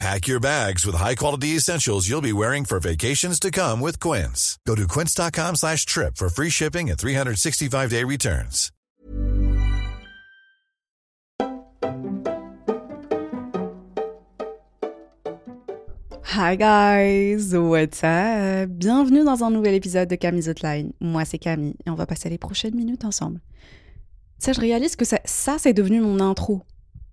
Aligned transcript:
Pack 0.00 0.26
your 0.26 0.40
bags 0.40 0.84
with 0.84 0.96
high-quality 0.96 1.56
essentials 1.56 2.08
you'll 2.08 2.20
be 2.20 2.32
wearing 2.32 2.64
for 2.64 2.80
vacations 2.80 3.38
to 3.40 3.50
come 3.50 3.80
with 3.80 4.00
Quince. 4.00 4.58
Go 4.66 4.74
to 4.74 4.86
quince.com 4.88 5.56
slash 5.56 5.86
trip 5.86 6.16
for 6.16 6.28
free 6.28 6.50
shipping 6.50 6.90
and 6.90 6.98
365-day 6.98 8.04
returns. 8.04 8.70
Hi 16.36 16.56
guys, 16.56 17.54
what's 17.54 18.02
up? 18.02 18.68
Bienvenue 18.70 19.24
dans 19.24 19.42
un 19.44 19.50
nouvel 19.50 19.74
épisode 19.74 20.08
de 20.08 20.16
Camille's 20.16 20.48
Hotline. 20.48 20.92
Moi, 21.00 21.24
c'est 21.24 21.38
Camille 21.38 21.76
et 21.86 21.90
on 21.90 21.94
va 21.94 22.06
passer 22.06 22.28
les 22.28 22.38
prochaines 22.38 22.74
minutes 22.74 23.04
ensemble. 23.04 23.40
Tu 24.40 24.46
sais, 24.46 24.54
je 24.54 24.60
réalise 24.60 24.96
que 24.96 25.04
ça, 25.04 25.20
ça 25.24 25.56
c'est 25.58 25.72
devenu 25.74 26.00
mon 26.00 26.20
intro. 26.20 26.62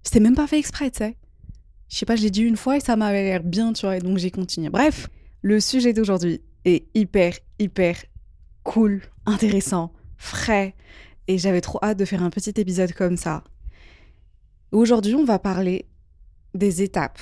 C'était 0.03 0.19
même 0.19 0.35
pas 0.35 0.47
fait 0.47 0.57
exprès, 0.57 0.89
tu 0.89 0.99
sais. 0.99 1.17
Je 1.91 1.97
sais 1.97 2.05
pas, 2.05 2.15
je 2.15 2.21
l'ai 2.21 2.31
dit 2.31 2.43
une 2.43 2.55
fois 2.55 2.77
et 2.77 2.79
ça 2.79 2.95
m'avait 2.95 3.21
l'air 3.21 3.43
bien, 3.43 3.73
tu 3.73 3.85
vois, 3.85 3.97
et 3.97 3.99
donc 3.99 4.17
j'ai 4.17 4.31
continué. 4.31 4.69
Bref, 4.69 5.09
le 5.41 5.59
sujet 5.59 5.91
d'aujourd'hui 5.91 6.41
est 6.63 6.85
hyper, 6.95 7.33
hyper 7.59 7.97
cool, 8.63 9.01
intéressant, 9.25 9.91
frais, 10.15 10.73
et 11.27 11.37
j'avais 11.37 11.59
trop 11.59 11.79
hâte 11.83 11.99
de 11.99 12.05
faire 12.05 12.23
un 12.23 12.29
petit 12.29 12.53
épisode 12.55 12.93
comme 12.93 13.17
ça. 13.17 13.43
Aujourd'hui, 14.71 15.15
on 15.15 15.25
va 15.25 15.37
parler 15.37 15.85
des 16.53 16.81
étapes 16.81 17.19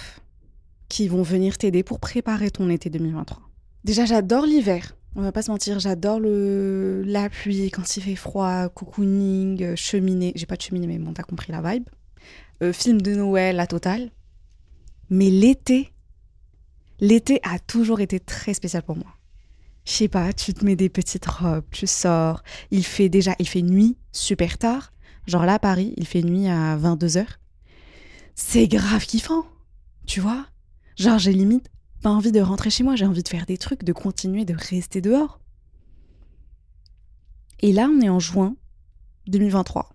qui 0.88 1.08
vont 1.08 1.24
venir 1.24 1.58
t'aider 1.58 1.82
pour 1.82 2.00
préparer 2.00 2.52
ton 2.52 2.70
été 2.70 2.92
2023. 2.92 3.42
Déjà, 3.84 4.06
j'adore 4.06 4.46
l'hiver. 4.46 4.96
On 5.16 5.24
va 5.24 5.32
pas 5.32 5.42
se 5.42 5.50
mentir, 5.50 5.80
j'adore 5.80 6.20
la 6.22 7.28
pluie 7.30 7.72
quand 7.72 7.98
il 7.98 8.04
fait 8.04 8.16
froid, 8.16 8.70
cocooning, 8.70 9.64
euh, 9.64 9.76
cheminée. 9.76 10.32
J'ai 10.36 10.46
pas 10.46 10.58
de 10.58 10.62
cheminée, 10.62 10.86
mais 10.86 11.00
bon, 11.00 11.12
t'as 11.14 11.24
compris 11.24 11.52
la 11.52 11.62
vibe. 11.62 11.90
Euh, 12.62 12.72
film 12.72 13.02
de 13.02 13.16
Noël, 13.16 13.56
la 13.56 13.66
totale. 13.66 14.12
Mais 15.10 15.30
l'été, 15.30 15.94
l'été 17.00 17.40
a 17.44 17.60
toujours 17.60 18.00
été 18.00 18.20
très 18.20 18.54
spécial 18.54 18.84
pour 18.84 18.96
moi. 18.96 19.14
Je 19.86 19.92
sais 19.94 20.08
pas, 20.08 20.34
tu 20.34 20.54
te 20.54 20.64
mets 20.64 20.76
des 20.76 20.90
petites 20.90 21.26
robes, 21.26 21.66
tu 21.72 21.88
sors. 21.88 22.44
Il 22.70 22.84
fait 22.84 23.10
déjà, 23.10 23.36
il 23.40 23.48
fait 23.48 23.64
nuit 23.64 23.98
super 24.12 24.58
tard. 24.58 24.94
Genre 25.26 25.46
là, 25.46 25.56
à 25.56 25.60
Paris, 25.60 25.94
il 25.98 26.06
fait 26.06 26.22
nuit 26.22 26.48
à 26.48 26.78
22h. 26.78 27.26
C'est 28.36 28.68
grave 28.68 29.06
kiffant, 29.06 29.46
tu 30.06 30.20
vois 30.22 30.46
Genre, 30.96 31.18
j'ai 31.18 31.34
limite 31.34 31.70
pas 32.02 32.10
envie 32.10 32.32
de 32.32 32.40
rentrer 32.40 32.70
chez 32.70 32.84
moi, 32.84 32.96
j'ai 32.96 33.06
envie 33.06 33.24
de 33.24 33.28
faire 33.28 33.46
des 33.46 33.58
trucs, 33.58 33.84
de 33.84 33.94
continuer 33.94 34.46
de 34.46 34.56
rester 34.56 35.02
dehors. 35.02 35.40
Et 37.62 37.74
là, 37.74 37.90
on 37.92 38.00
est 38.02 38.10
en 38.10 38.20
juin 38.20 38.56
2023. 39.28 39.90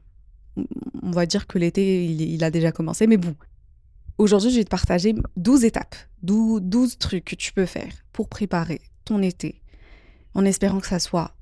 On 1.03 1.11
va 1.11 1.27
dire 1.27 1.47
que 1.47 1.59
l'été, 1.59 2.05
il, 2.05 2.21
il 2.21 2.45
a 2.45 2.51
déjà 2.51 2.73
commencé, 2.73 3.07
mais 3.07 3.17
bon. 3.17 3.35
Aujourd'hui, 4.19 4.51
je 4.51 4.57
vais 4.57 4.65
te 4.65 4.71
partager 4.71 5.15
12 5.37 5.65
étapes, 5.65 5.97
12, 6.23 6.63
12 6.63 6.99
trucs 6.99 7.25
que 7.25 7.35
tu 7.35 7.53
peux 7.53 7.67
faire 7.67 7.93
pour 8.13 8.29
préparer 8.29 8.81
ton 9.05 9.21
été, 9.23 9.61
en 10.35 10.45
espérant 10.45 10.81
que 10.81 10.87
ça 10.87 10.99
soit 10.99 11.35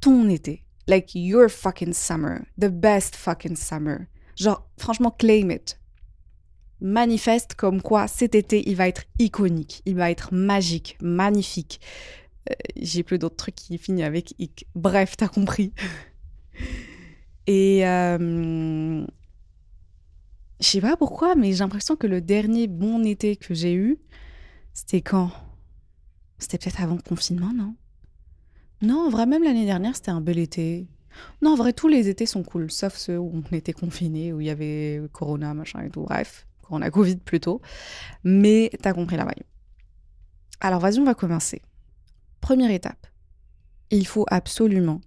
ton 0.00 0.28
été. 0.28 0.62
Like 0.86 1.14
your 1.14 1.48
fucking 1.48 1.94
summer, 1.94 2.40
the 2.60 2.68
best 2.68 3.16
fucking 3.16 3.56
summer. 3.56 4.00
Genre, 4.36 4.68
franchement, 4.76 5.10
claim 5.10 5.50
it 5.50 5.78
manifeste 6.80 7.54
comme 7.54 7.82
quoi 7.82 8.06
cet 8.06 8.34
été, 8.34 8.68
il 8.68 8.76
va 8.76 8.86
être 8.88 9.04
iconique, 9.18 9.82
il 9.86 9.96
va 9.96 10.10
être 10.10 10.32
magique, 10.32 10.96
magnifique. 11.00 11.80
Euh, 12.50 12.54
J'ai 12.76 13.02
plus 13.02 13.18
d'autres 13.18 13.36
trucs 13.36 13.54
qui 13.54 13.78
finissent 13.78 14.04
avec 14.04 14.34
ic. 14.38 14.66
Bref, 14.74 15.16
t'as 15.16 15.28
compris. 15.28 15.72
Et 17.46 17.86
euh, 17.86 19.06
je 20.64 20.70
sais 20.70 20.80
pas 20.80 20.96
pourquoi, 20.96 21.34
mais 21.34 21.52
j'ai 21.52 21.58
l'impression 21.58 21.94
que 21.94 22.06
le 22.06 22.20
dernier 22.22 22.68
bon 22.68 23.04
été 23.04 23.36
que 23.36 23.52
j'ai 23.52 23.74
eu, 23.74 23.98
c'était 24.72 25.02
quand? 25.02 25.30
C'était 26.38 26.56
peut-être 26.56 26.80
avant 26.80 26.94
le 26.94 27.02
confinement, 27.02 27.52
non? 27.54 27.76
Non, 28.80 29.06
en 29.06 29.10
vrai, 29.10 29.26
même 29.26 29.44
l'année 29.44 29.66
dernière, 29.66 29.94
c'était 29.94 30.10
un 30.10 30.22
bel 30.22 30.38
été. 30.38 30.86
Non, 31.42 31.52
en 31.52 31.54
vrai, 31.54 31.74
tous 31.74 31.88
les 31.88 32.08
étés 32.08 32.24
sont 32.24 32.42
cool, 32.42 32.70
sauf 32.70 32.96
ceux 32.96 33.18
où 33.18 33.30
on 33.34 33.54
était 33.54 33.74
confinés, 33.74 34.32
où 34.32 34.40
il 34.40 34.46
y 34.46 34.50
avait 34.50 35.02
Corona, 35.12 35.52
machin 35.52 35.82
et 35.82 35.90
tout. 35.90 36.02
Bref, 36.02 36.46
Corona 36.62 36.90
Covid 36.90 37.16
plutôt. 37.16 37.60
Mais 38.24 38.70
t'as 38.80 38.94
compris 38.94 39.16
la 39.16 39.24
vibe. 39.24 39.44
Alors, 40.60 40.80
vas-y, 40.80 40.98
on 40.98 41.04
va 41.04 41.14
commencer. 41.14 41.60
Première 42.40 42.70
étape. 42.70 43.06
Il 43.90 44.06
faut 44.06 44.24
absolument 44.28 45.02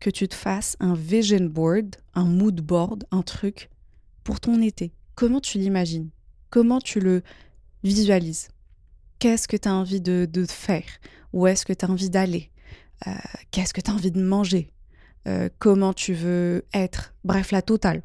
que 0.00 0.10
tu 0.10 0.26
te 0.26 0.34
fasses 0.34 0.76
un 0.80 0.94
vision 0.94 1.46
board, 1.46 1.94
un 2.14 2.24
mood 2.24 2.60
board, 2.60 3.04
un 3.12 3.22
truc 3.22 3.70
pour 4.24 4.40
ton 4.40 4.60
été. 4.60 4.92
Comment 5.16 5.40
tu 5.40 5.56
l'imagines? 5.56 6.10
Comment 6.50 6.78
tu 6.78 7.00
le 7.00 7.22
visualises? 7.82 8.48
Qu'est-ce 9.18 9.48
que 9.48 9.56
tu 9.56 9.66
as 9.66 9.74
envie 9.74 10.02
de, 10.02 10.28
faire? 10.46 10.84
Où 11.32 11.46
est-ce 11.46 11.64
que 11.64 11.72
tu 11.72 11.86
as 11.86 11.90
envie 11.90 12.10
d'aller? 12.10 12.50
Euh, 13.06 13.12
Qu'est-ce 13.50 13.72
que 13.72 13.80
tu 13.80 13.90
as 13.90 13.94
envie 13.94 14.10
de 14.10 14.22
manger? 14.22 14.70
Euh, 15.26 15.48
Comment 15.58 15.94
tu 15.94 16.12
veux 16.12 16.66
être? 16.74 17.14
Bref, 17.24 17.50
la 17.50 17.62
totale. 17.62 18.02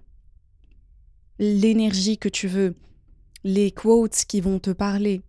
L'énergie 1.38 2.18
que 2.18 2.30
tu 2.30 2.48
veux, 2.48 2.78
les 3.44 3.72
quotes 3.72 4.24
qui 4.26 4.40
vont 4.40 4.60
te 4.60 4.72
parler. 4.72 5.22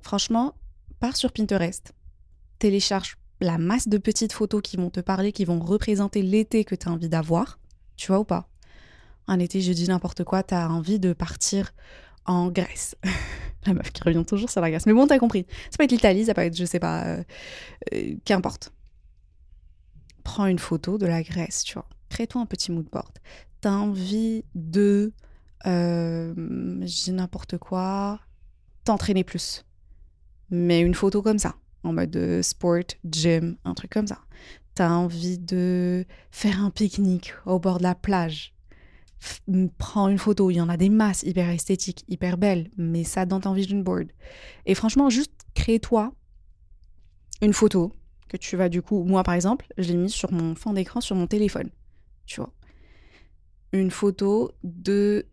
Franchement, 0.00 0.56
pars 0.98 1.16
sur 1.16 1.30
Pinterest. 1.30 1.92
Télécharge 2.58 3.16
la 3.40 3.58
masse 3.58 3.86
de 3.86 3.98
petites 3.98 4.32
photos 4.32 4.60
qui 4.60 4.76
vont 4.76 4.90
te 4.90 4.98
parler, 4.98 5.30
qui 5.30 5.44
vont 5.44 5.60
représenter 5.60 6.22
l'été 6.22 6.64
que 6.64 6.74
tu 6.74 6.88
as 6.88 6.90
envie 6.90 7.08
d'avoir. 7.08 7.60
Tu 7.94 8.08
vois 8.08 8.18
ou 8.18 8.24
pas? 8.24 8.51
Un 9.28 9.38
été, 9.38 9.60
je 9.60 9.72
dis 9.72 9.88
n'importe 9.88 10.24
quoi, 10.24 10.42
tu 10.42 10.54
as 10.54 10.68
envie 10.70 10.98
de 10.98 11.12
partir 11.12 11.72
en 12.24 12.50
Grèce. 12.50 12.96
la 13.66 13.74
meuf 13.74 13.92
qui 13.92 14.02
revient 14.02 14.24
toujours 14.24 14.50
sur 14.50 14.60
la 14.60 14.70
Grèce. 14.70 14.86
Mais 14.86 14.92
bon, 14.92 15.06
t'as 15.06 15.18
compris. 15.18 15.46
Ça 15.70 15.76
peut 15.78 15.84
être 15.84 15.92
l'Italie, 15.92 16.24
ça 16.24 16.34
peut 16.34 16.42
être, 16.42 16.56
je 16.56 16.64
sais 16.64 16.80
pas, 16.80 17.04
euh, 17.04 17.22
euh, 17.94 18.14
qu'importe. 18.24 18.72
Prends 20.24 20.46
une 20.46 20.58
photo 20.58 20.98
de 20.98 21.06
la 21.06 21.22
Grèce, 21.22 21.64
tu 21.64 21.74
vois. 21.74 21.88
Crée-toi 22.08 22.42
un 22.42 22.46
petit 22.46 22.72
mood 22.72 22.88
board. 22.90 23.18
T'as 23.60 23.72
envie 23.72 24.44
de, 24.54 25.12
euh, 25.66 26.34
je 26.36 27.04
dis 27.04 27.12
n'importe 27.12 27.58
quoi, 27.58 28.20
t'entraîner 28.84 29.24
plus. 29.24 29.64
Mais 30.50 30.80
une 30.80 30.94
photo 30.94 31.22
comme 31.22 31.38
ça, 31.38 31.54
en 31.82 31.92
mode 31.92 32.10
de 32.10 32.40
sport, 32.42 32.82
gym, 33.04 33.56
un 33.64 33.74
truc 33.74 33.90
comme 33.90 34.06
ça. 34.06 34.18
T'as 34.74 34.90
envie 34.90 35.38
de 35.38 36.04
faire 36.30 36.62
un 36.62 36.70
pique-nique 36.70 37.34
au 37.46 37.58
bord 37.58 37.78
de 37.78 37.84
la 37.84 37.94
plage. 37.94 38.51
Prends 39.78 40.08
une 40.08 40.18
photo, 40.18 40.50
il 40.50 40.54
y 40.54 40.60
en 40.60 40.68
a 40.68 40.76
des 40.76 40.88
masses 40.88 41.22
hyper 41.22 41.48
esthétiques, 41.50 42.04
hyper 42.08 42.38
belles, 42.38 42.70
mais 42.76 43.04
ça 43.04 43.26
dans 43.26 43.40
ton 43.40 43.52
vision 43.52 43.78
board. 43.78 44.08
Et 44.66 44.74
franchement, 44.74 45.10
juste 45.10 45.32
crée-toi 45.54 46.12
une 47.40 47.52
photo 47.52 47.92
que 48.28 48.36
tu 48.36 48.56
vas 48.56 48.68
du 48.68 48.82
coup, 48.82 49.04
moi 49.04 49.22
par 49.22 49.34
exemple, 49.34 49.66
je 49.76 49.88
l'ai 49.88 49.96
mise 49.96 50.12
sur 50.12 50.32
mon 50.32 50.54
fond 50.54 50.72
d'écran 50.72 51.00
sur 51.00 51.16
mon 51.16 51.26
téléphone, 51.26 51.70
tu 52.26 52.40
vois. 52.40 52.52
Une 53.72 53.90
photo 53.90 54.52
de 54.64 55.26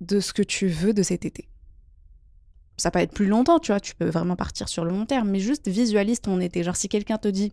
de 0.00 0.20
ce 0.20 0.32
que 0.32 0.42
tu 0.42 0.68
veux 0.68 0.92
de 0.92 1.02
cet 1.02 1.24
été. 1.24 1.48
Ça 2.76 2.90
peut 2.90 2.98
être 2.98 3.14
plus 3.14 3.26
longtemps, 3.26 3.58
tu 3.58 3.72
vois, 3.72 3.80
tu 3.80 3.94
peux 3.94 4.08
vraiment 4.08 4.36
partir 4.36 4.68
sur 4.68 4.84
le 4.84 4.90
long 4.90 5.06
terme, 5.06 5.30
mais 5.30 5.40
juste 5.40 5.68
visualise 5.68 6.20
ton 6.20 6.38
été. 6.40 6.62
Genre 6.62 6.76
si 6.76 6.88
quelqu'un 6.88 7.16
te 7.16 7.28
dit 7.28 7.52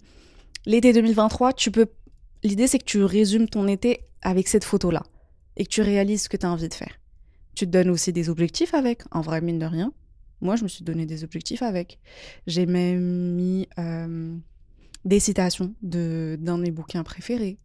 l'été 0.66 0.92
2023, 0.92 1.54
tu 1.54 1.72
peux 1.72 1.88
l'idée 2.44 2.68
c'est 2.68 2.80
que 2.80 2.86
tu 2.86 3.04
résumes 3.04 3.48
ton 3.48 3.68
été 3.68 4.06
avec 4.24 4.48
cette 4.48 4.64
photo-là 4.64 5.04
et 5.56 5.66
que 5.66 5.70
tu 5.70 5.82
réalises 5.82 6.24
ce 6.24 6.30
que 6.30 6.38
tu 6.38 6.46
as 6.46 6.52
envie 6.52 6.70
de 6.70 6.74
faire. 6.74 7.00
Tu 7.56 7.66
te 7.66 7.72
donnes 7.72 7.90
aussi 7.90 8.12
des 8.12 8.30
objectifs 8.30 8.74
avec, 8.74 9.04
en 9.12 9.22
vrai 9.22 9.42
mine 9.42 9.60
de 9.60 9.66
rien. 9.66 9.94
Moi, 10.42 10.56
je 10.56 10.64
me 10.64 10.68
suis 10.68 10.84
donné 10.84 11.06
des 11.06 11.24
objectifs 11.24 11.62
avec. 11.62 12.00
J'ai 12.48 12.66
même 12.66 13.36
mis 13.36 13.68
euh, 13.78 14.36
des 15.06 15.20
citations 15.20 15.74
de 15.82 16.38
d'un 16.42 16.58
de 16.58 16.64
mes 16.64 16.72
bouquins 16.72 17.04
préférés. 17.04 17.58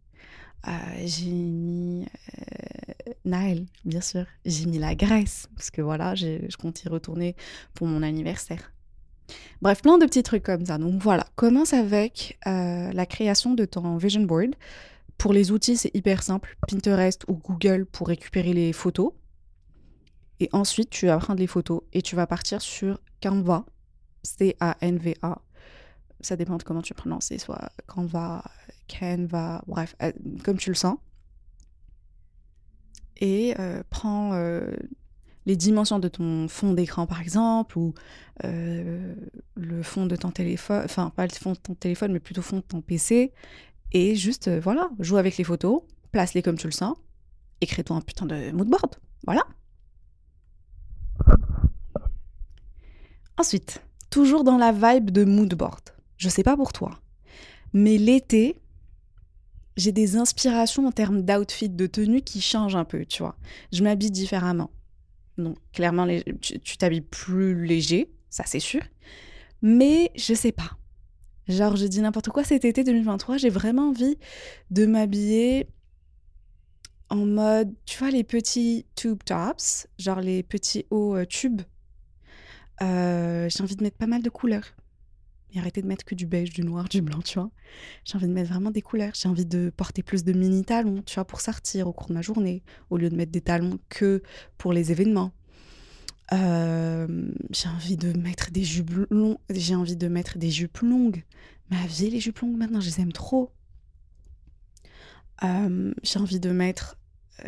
Euh, 0.67 0.71
j'ai 1.05 1.31
mis 1.31 2.05
euh, 2.05 3.13
Naël, 3.25 3.65
bien 3.85 4.01
sûr. 4.01 4.25
J'ai 4.45 4.65
mis 4.65 4.77
la 4.77 4.95
Grèce, 4.95 5.49
parce 5.55 5.71
que 5.71 5.81
voilà, 5.81 6.15
je 6.15 6.55
compte 6.57 6.83
y 6.83 6.89
retourner 6.89 7.35
pour 7.73 7.87
mon 7.87 8.03
anniversaire. 8.03 8.71
Bref, 9.61 9.81
plein 9.81 9.97
de 9.97 10.05
petits 10.05 10.23
trucs 10.23 10.43
comme 10.43 10.65
ça. 10.65 10.77
Donc 10.77 11.01
voilà, 11.01 11.25
commence 11.35 11.73
avec 11.73 12.37
euh, 12.47 12.91
la 12.91 13.05
création 13.05 13.53
de 13.53 13.65
ton 13.65 13.97
vision 13.97 14.21
board. 14.21 14.55
Pour 15.19 15.33
les 15.33 15.51
outils, 15.51 15.75
c'est 15.75 15.93
hyper 15.93 16.23
simple. 16.23 16.55
Pinterest 16.65 17.25
ou 17.27 17.33
Google 17.33 17.85
pour 17.85 18.07
récupérer 18.07 18.53
les 18.53 18.71
photos. 18.71 19.11
Et 20.39 20.47
ensuite, 20.53 20.89
tu 20.89 21.07
vas 21.07 21.17
prendre 21.17 21.41
les 21.41 21.47
photos 21.47 21.81
et 21.91 22.01
tu 22.01 22.15
vas 22.15 22.25
partir 22.25 22.61
sur 22.61 23.01
Canva, 23.21 23.65
C-A-N-V-A. 24.23 25.41
ça 26.21 26.35
dépend 26.37 26.55
de 26.55 26.63
comment 26.63 26.81
tu 26.81 26.93
prononces, 26.93 27.33
soit 27.37 27.69
Canva, 27.85 28.45
Canva, 28.87 29.61
bref, 29.67 29.93
euh, 30.01 30.13
comme 30.45 30.57
tu 30.57 30.69
le 30.69 30.75
sens. 30.75 30.97
Et 33.17 33.53
euh, 33.59 33.83
prends 33.89 34.31
euh, 34.35 34.71
les 35.45 35.57
dimensions 35.57 35.99
de 35.99 36.07
ton 36.07 36.47
fond 36.47 36.71
d'écran, 36.71 37.05
par 37.07 37.19
exemple, 37.19 37.77
ou 37.77 37.93
le 38.41 39.83
fond 39.83 40.05
de 40.05 40.15
ton 40.15 40.31
téléphone, 40.31 40.83
enfin, 40.85 41.11
pas 41.13 41.25
le 41.25 41.31
fond 41.33 41.51
de 41.51 41.57
ton 41.57 41.75
téléphone, 41.75 42.13
mais 42.13 42.21
plutôt 42.21 42.39
le 42.39 42.45
fond 42.45 42.57
de 42.57 42.61
ton 42.61 42.79
PC, 42.79 43.33
et 43.91 44.15
juste, 44.15 44.49
voilà, 44.49 44.89
joue 44.99 45.17
avec 45.17 45.37
les 45.37 45.43
photos, 45.43 45.81
place-les 46.11 46.41
comme 46.41 46.57
tu 46.57 46.67
le 46.67 46.71
sens, 46.71 46.97
et 47.61 47.65
crée-toi 47.65 47.95
un 47.95 48.01
putain 48.01 48.25
de 48.25 48.51
moodboard. 48.51 48.95
Voilà. 49.25 49.43
Ensuite, 53.37 53.81
toujours 54.09 54.43
dans 54.43 54.57
la 54.57 54.71
vibe 54.71 55.11
de 55.11 55.23
moodboard. 55.23 55.81
Je 56.17 56.29
sais 56.29 56.43
pas 56.43 56.55
pour 56.55 56.73
toi, 56.73 56.99
mais 57.73 57.97
l'été, 57.97 58.59
j'ai 59.77 59.91
des 59.93 60.17
inspirations 60.17 60.85
en 60.87 60.91
termes 60.91 61.21
d'outfit, 61.21 61.69
de 61.69 61.87
tenue 61.87 62.21
qui 62.21 62.41
changent 62.41 62.75
un 62.75 62.83
peu, 62.83 63.05
tu 63.05 63.23
vois. 63.23 63.37
Je 63.71 63.81
m'habille 63.83 64.11
différemment. 64.11 64.71
Donc, 65.37 65.57
clairement, 65.71 66.05
tu 66.41 66.77
t'habilles 66.77 66.99
plus 66.99 67.65
léger, 67.65 68.11
ça 68.29 68.43
c'est 68.45 68.59
sûr. 68.59 68.81
Mais 69.61 70.11
je 70.15 70.33
sais 70.33 70.51
pas. 70.51 70.71
Genre, 71.49 71.75
je 71.75 71.87
dis 71.87 71.99
n'importe 71.99 72.29
quoi, 72.29 72.43
cet 72.43 72.63
été 72.63 72.83
2023, 72.83 73.37
j'ai 73.37 73.49
vraiment 73.49 73.89
envie 73.89 74.19
de 74.69 74.85
m'habiller 74.85 75.67
en 77.09 77.25
mode, 77.25 77.73
tu 77.85 77.97
vois, 77.97 78.11
les 78.11 78.23
petits 78.23 78.85
tube 78.95 79.23
tops, 79.25 79.87
genre 79.97 80.21
les 80.21 80.43
petits 80.43 80.85
hauts 80.91 81.15
euh, 81.15 81.25
tubes. 81.25 81.63
Euh, 82.83 83.49
j'ai 83.49 83.63
envie 83.63 83.75
de 83.75 83.83
mettre 83.83 83.97
pas 83.97 84.05
mal 84.05 84.21
de 84.21 84.29
couleurs. 84.29 84.75
Et 85.51 85.57
arrêter 85.57 85.81
de 85.81 85.87
mettre 85.87 86.05
que 86.05 86.13
du 86.13 86.27
beige, 86.27 86.51
du 86.51 86.61
noir, 86.61 86.87
du 86.87 87.01
blanc, 87.01 87.21
tu 87.23 87.39
vois. 87.39 87.49
J'ai 88.05 88.15
envie 88.15 88.27
de 88.27 88.33
mettre 88.33 88.49
vraiment 88.51 88.69
des 88.69 88.83
couleurs. 88.83 89.13
J'ai 89.15 89.27
envie 89.27 89.47
de 89.47 89.71
porter 89.75 90.03
plus 90.03 90.23
de 90.23 90.33
mini 90.33 90.63
talons, 90.63 91.01
tu 91.01 91.15
vois, 91.15 91.25
pour 91.25 91.41
sortir 91.41 91.87
au 91.87 91.93
cours 91.93 92.09
de 92.09 92.13
ma 92.13 92.21
journée, 92.21 92.61
au 92.91 92.97
lieu 92.97 93.09
de 93.09 93.15
mettre 93.15 93.31
des 93.31 93.41
talons 93.41 93.79
que 93.89 94.21
pour 94.59 94.71
les 94.71 94.91
événements. 94.91 95.31
Euh, 96.31 97.31
j'ai 97.51 97.69
envie 97.69 97.97
de 97.97 98.17
mettre 98.17 98.51
des 98.51 98.63
jupes 98.63 98.91
longues. 99.09 99.37
J'ai 99.49 99.75
envie 99.75 99.95
de 99.95 100.07
mettre 100.07 100.37
des 100.37 100.51
jupes 100.51 100.79
longues. 100.79 101.23
Ma 101.71 101.85
vie, 101.87 102.09
les 102.09 102.19
jupes 102.19 102.39
longues 102.39 102.57
maintenant, 102.57 102.81
je 102.81 102.87
les 102.87 103.01
aime 103.01 103.13
trop. 103.13 103.51
j'ai 105.41 106.19
envie 106.19 106.39
de 106.39 106.51
mettre 106.51 106.97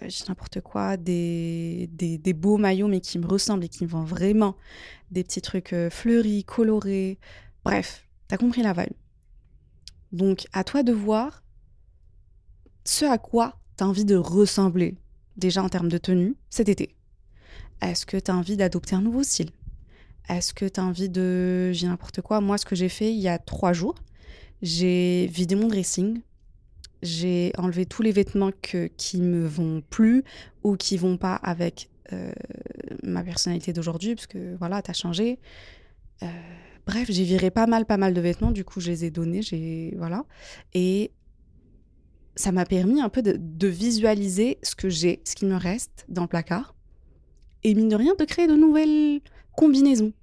euh, 0.01 0.09
n'importe 0.27 0.61
quoi, 0.61 0.97
des, 0.97 1.89
des, 1.91 2.33
beaux 2.33 2.57
maillots, 2.57 2.87
mais 2.87 3.01
qui 3.01 3.19
me 3.19 3.27
ressemblent 3.27 3.63
et 3.63 3.69
qui 3.69 3.83
me 3.83 3.89
vont 3.89 4.03
vraiment. 4.03 4.55
Des 5.11 5.23
petits 5.23 5.41
trucs 5.41 5.73
euh, 5.73 5.89
fleuris, 5.89 6.43
colorés. 6.43 7.19
Bref, 7.65 8.07
t'as 8.27 8.37
compris 8.37 8.61
la 8.61 8.73
vibe. 8.73 8.93
Donc, 10.11 10.45
à 10.53 10.63
toi 10.63 10.83
de 10.83 10.93
voir 10.93 11.43
ce 12.83 13.05
à 13.05 13.17
quoi 13.17 13.59
t'as 13.75 13.85
envie 13.85 14.05
de 14.05 14.15
ressembler, 14.15 14.97
déjà 15.37 15.63
en 15.63 15.69
termes 15.69 15.89
de 15.89 15.97
tenue, 15.97 16.35
cet 16.49 16.69
été. 16.69 16.95
Est-ce 17.81 18.05
que 18.05 18.17
t'as 18.17 18.33
envie 18.33 18.57
d'adopter 18.57 18.95
un 18.95 19.01
nouveau 19.01 19.23
style? 19.23 19.49
Est-ce 20.29 20.53
que 20.53 20.65
t'as 20.65 20.83
envie 20.83 21.09
de. 21.09 21.71
J'ai 21.71 21.87
n'importe 21.87 22.21
quoi. 22.21 22.41
Moi, 22.41 22.57
ce 22.57 22.65
que 22.65 22.75
j'ai 22.75 22.89
fait 22.89 23.11
il 23.11 23.19
y 23.19 23.27
a 23.27 23.39
trois 23.39 23.73
jours, 23.73 23.95
j'ai 24.61 25.27
vidé 25.27 25.55
mon 25.55 25.67
dressing, 25.67 26.21
j'ai 27.01 27.51
enlevé 27.57 27.85
tous 27.85 28.03
les 28.03 28.11
vêtements 28.11 28.51
que, 28.61 28.87
qui 28.97 29.19
me 29.19 29.45
vont 29.45 29.81
plus 29.89 30.23
ou 30.63 30.75
qui 30.75 30.97
vont 30.97 31.17
pas 31.17 31.35
avec 31.35 31.89
euh, 32.13 32.31
ma 33.03 33.23
personnalité 33.23 33.73
d'aujourd'hui, 33.73 34.15
parce 34.15 34.27
que 34.27 34.55
voilà, 34.55 34.81
t'as 34.81 34.93
changé. 34.93 35.39
Euh, 36.21 36.27
bref, 36.85 37.07
j'ai 37.09 37.23
viré 37.23 37.49
pas 37.49 37.65
mal, 37.65 37.85
pas 37.85 37.97
mal 37.97 38.13
de 38.13 38.21
vêtements, 38.21 38.51
du 38.51 38.63
coup, 38.63 38.79
je 38.79 38.91
les 38.91 39.05
ai 39.05 39.11
donnés, 39.11 39.41
j'ai. 39.41 39.95
Voilà. 39.97 40.25
Et 40.75 41.11
ça 42.35 42.51
m'a 42.51 42.65
permis 42.65 43.01
un 43.01 43.09
peu 43.09 43.23
de, 43.23 43.35
de 43.37 43.67
visualiser 43.67 44.59
ce 44.61 44.75
que 44.75 44.89
j'ai, 44.89 45.21
ce 45.25 45.35
qui 45.35 45.45
me 45.45 45.55
reste 45.55 46.05
dans 46.07 46.21
le 46.21 46.27
placard, 46.27 46.75
et 47.63 47.73
mine 47.73 47.89
de 47.89 47.95
rien, 47.95 48.15
de 48.17 48.25
créer 48.25 48.47
de 48.47 48.55
nouvelles 48.55 49.21
combinaisons. 49.55 50.13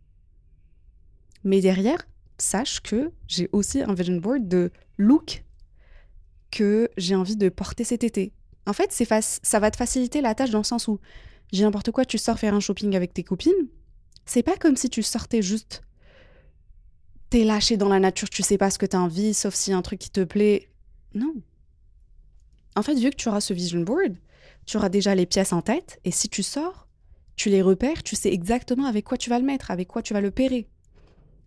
Mais 1.45 1.61
derrière, 1.61 2.07
sache 2.39 2.81
que 2.81 3.13
j'ai 3.27 3.49
aussi 3.53 3.83
un 3.83 3.95
vision 3.95 4.17
board 4.17 4.49
de 4.49 4.71
look 4.97 5.45
que 6.51 6.89
j'ai 6.97 7.15
envie 7.15 7.37
de 7.37 7.49
porter 7.49 7.85
cet 7.85 8.05
été. 8.05 8.33
En 8.67 8.73
fait, 8.73 8.93
ça 8.93 9.59
va 9.61 9.71
te 9.71 9.77
faciliter 9.77 10.21
la 10.21 10.35
tâche 10.35 10.51
dans 10.51 10.59
le 10.59 10.65
sens 10.65 10.89
où 10.89 10.99
j'ai 11.53 11.65
n'importe 11.65 11.91
quoi, 11.91 12.05
tu 12.05 12.19
sors 12.19 12.39
faire 12.39 12.55
un 12.55 12.61
shopping 12.61 12.95
avec 12.97 13.15
tes 13.15 13.23
copines. 13.23 13.69
C'est 14.27 14.43
pas 14.43 14.57
comme 14.57 14.77
si 14.77 14.91
tu 14.91 15.03
sortais 15.03 15.41
juste. 15.41 15.83
T'es 17.31 17.45
lâché 17.45 17.77
dans 17.77 17.89
la 17.89 18.01
nature, 18.01 18.29
tu 18.29 18.43
sais 18.43 18.59
pas 18.59 18.71
ce 18.71 18.79
que 18.79 18.87
t'as 18.87 18.99
envie, 18.99 19.35
sauf 19.35 19.55
si 19.55 19.73
un 19.73 19.83
truc 19.83 19.99
qui 19.99 20.11
te 20.11 20.25
plaît. 20.25 20.71
Non. 21.15 21.35
En 22.77 22.83
fait, 22.83 22.95
vu 22.95 23.11
que 23.11 23.17
tu 23.17 23.29
auras 23.29 23.41
ce 23.41 23.55
vision 23.55 23.81
board, 23.81 24.17
tu 24.67 24.77
auras 24.77 24.89
déjà 24.89 25.15
les 25.15 25.27
pièces 25.27 25.53
en 25.53 25.63
tête, 25.63 26.01
et 26.05 26.11
si 26.11 26.29
tu 26.29 26.43
sors, 26.43 26.88
tu 27.39 27.49
les 27.49 27.63
repères, 27.63 28.03
tu 28.03 28.17
sais 28.17 28.33
exactement 28.33 28.85
avec 28.85 29.05
quoi 29.05 29.17
tu 29.17 29.31
vas 29.31 29.39
le 29.39 29.47
mettre, 29.47 29.71
avec 29.71 29.89
quoi 29.89 30.03
tu 30.03 30.13
vas 30.13 30.21
le 30.21 30.33
pairer. 30.33 30.69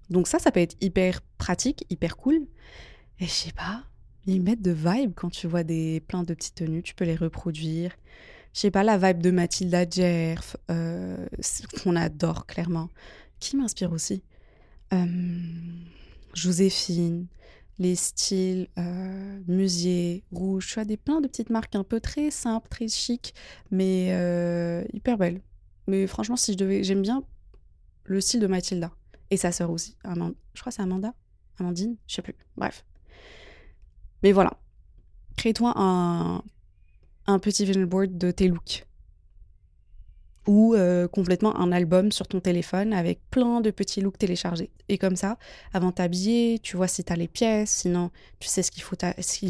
Donc 0.10 0.28
ça, 0.28 0.40
ça 0.40 0.52
peut 0.52 0.62
être 0.62 0.76
hyper 0.82 1.22
pratique, 1.38 1.86
hyper 1.90 2.18
cool. 2.18 2.48
Et 3.20 3.26
je 3.26 3.32
sais 3.32 3.52
pas, 3.52 3.84
ils 4.26 4.42
mettent 4.42 4.62
de 4.62 4.72
vibe 4.72 5.12
quand 5.16 5.30
tu 5.30 5.48
vois 5.48 5.64
des 5.64 6.00
plein 6.00 6.24
de 6.24 6.34
petites 6.34 6.56
tenues, 6.56 6.82
tu 6.82 6.96
peux 6.96 7.06
les 7.06 7.16
reproduire. 7.16 7.92
Je 8.54 8.62
sais 8.62 8.72
pas, 8.72 8.84
la 8.84 8.98
vibe 8.98 9.22
de 9.22 9.32
Mathilda 9.32 9.86
Jerf, 9.90 10.58
euh, 10.70 11.26
qu'on 11.84 11.96
adore 11.96 12.46
clairement, 12.46 12.90
qui 13.40 13.58
m'inspire 13.58 13.92
aussi. 13.92 14.24
Euh, 14.94 15.06
Joséphine, 16.34 17.28
les 17.80 17.96
styles 17.96 18.68
euh, 18.78 19.40
musier, 19.48 20.24
rouge, 20.32 20.74
tu 20.74 20.86
des 20.86 20.98
plein 20.98 21.20
de 21.22 21.28
petites 21.28 21.50
marques 21.50 21.76
un 21.76 21.84
peu 21.84 22.00
très 22.00 22.32
simples, 22.32 22.70
très 22.70 22.88
chic, 22.88 23.34
mais 23.72 24.08
hyper 24.94 25.18
belles. 25.18 25.42
Mais 25.88 26.08
franchement, 26.08 26.36
si 26.36 26.54
je 26.54 26.58
devais, 26.58 26.84
j'aime 26.84 27.02
bien 27.02 27.24
le 28.04 28.22
style 28.22 28.40
de 28.40 28.48
Mathilda. 28.48 28.92
Et 29.30 29.38
sa 29.38 29.52
sœur 29.52 29.72
aussi. 29.72 29.96
Je 30.04 30.12
crois 30.12 30.72
que 30.72 30.72
c'est 30.72 30.82
Amanda? 30.82 31.14
Amandine? 31.58 31.96
Je 32.08 32.16
sais 32.16 32.22
plus. 32.22 32.36
Bref. 32.58 32.86
Mais 34.24 34.32
voilà, 34.34 34.54
crée-toi 35.38 35.74
un, 35.76 36.44
petit 37.40 37.66
vision 37.66 37.82
board 37.84 38.18
de 38.18 38.32
tes 38.32 38.48
looks. 38.48 38.86
Ou 40.48 40.74
euh, 40.74 41.08
complètement 41.08 41.56
un 41.56 41.72
album 41.72 42.12
sur 42.12 42.28
ton 42.28 42.40
téléphone 42.40 42.94
avec 42.94 43.22
plein 43.30 43.62
de 43.62 43.72
petits 43.72 44.02
looks 44.02 44.18
téléchargés. 44.18 44.72
Et 44.90 44.98
comme 44.98 45.16
ça, 45.16 45.38
avant 45.72 45.92
t'habiller, 45.92 46.60
tu 46.60 46.78
vois 46.78 46.88
si 46.88 47.04
tu 47.04 47.14
as 47.14 47.16
les 47.16 47.28
pièces, 47.28 47.72
sinon 47.72 48.12
tu 48.40 48.48
sais 48.48 48.64
ce 48.64 48.72
qu'il 48.72 48.84
faut, 48.84 48.96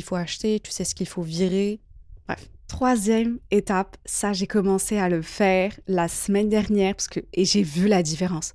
faut 0.03 0.15
acheter, 0.15 0.59
tu 0.59 0.71
sais 0.71 0.83
ce 0.83 0.93
qu'il 0.93 1.07
faut 1.07 1.21
virer. 1.21 1.79
Bref. 2.27 2.49
Troisième 2.71 3.39
étape, 3.51 3.97
ça 4.05 4.31
j'ai 4.31 4.47
commencé 4.47 4.97
à 4.97 5.09
le 5.09 5.21
faire 5.21 5.77
la 5.87 6.07
semaine 6.07 6.47
dernière 6.47 6.95
parce 6.95 7.09
que, 7.09 7.19
et 7.33 7.43
j'ai 7.43 7.63
vu 7.63 7.89
la 7.89 8.01
différence. 8.01 8.53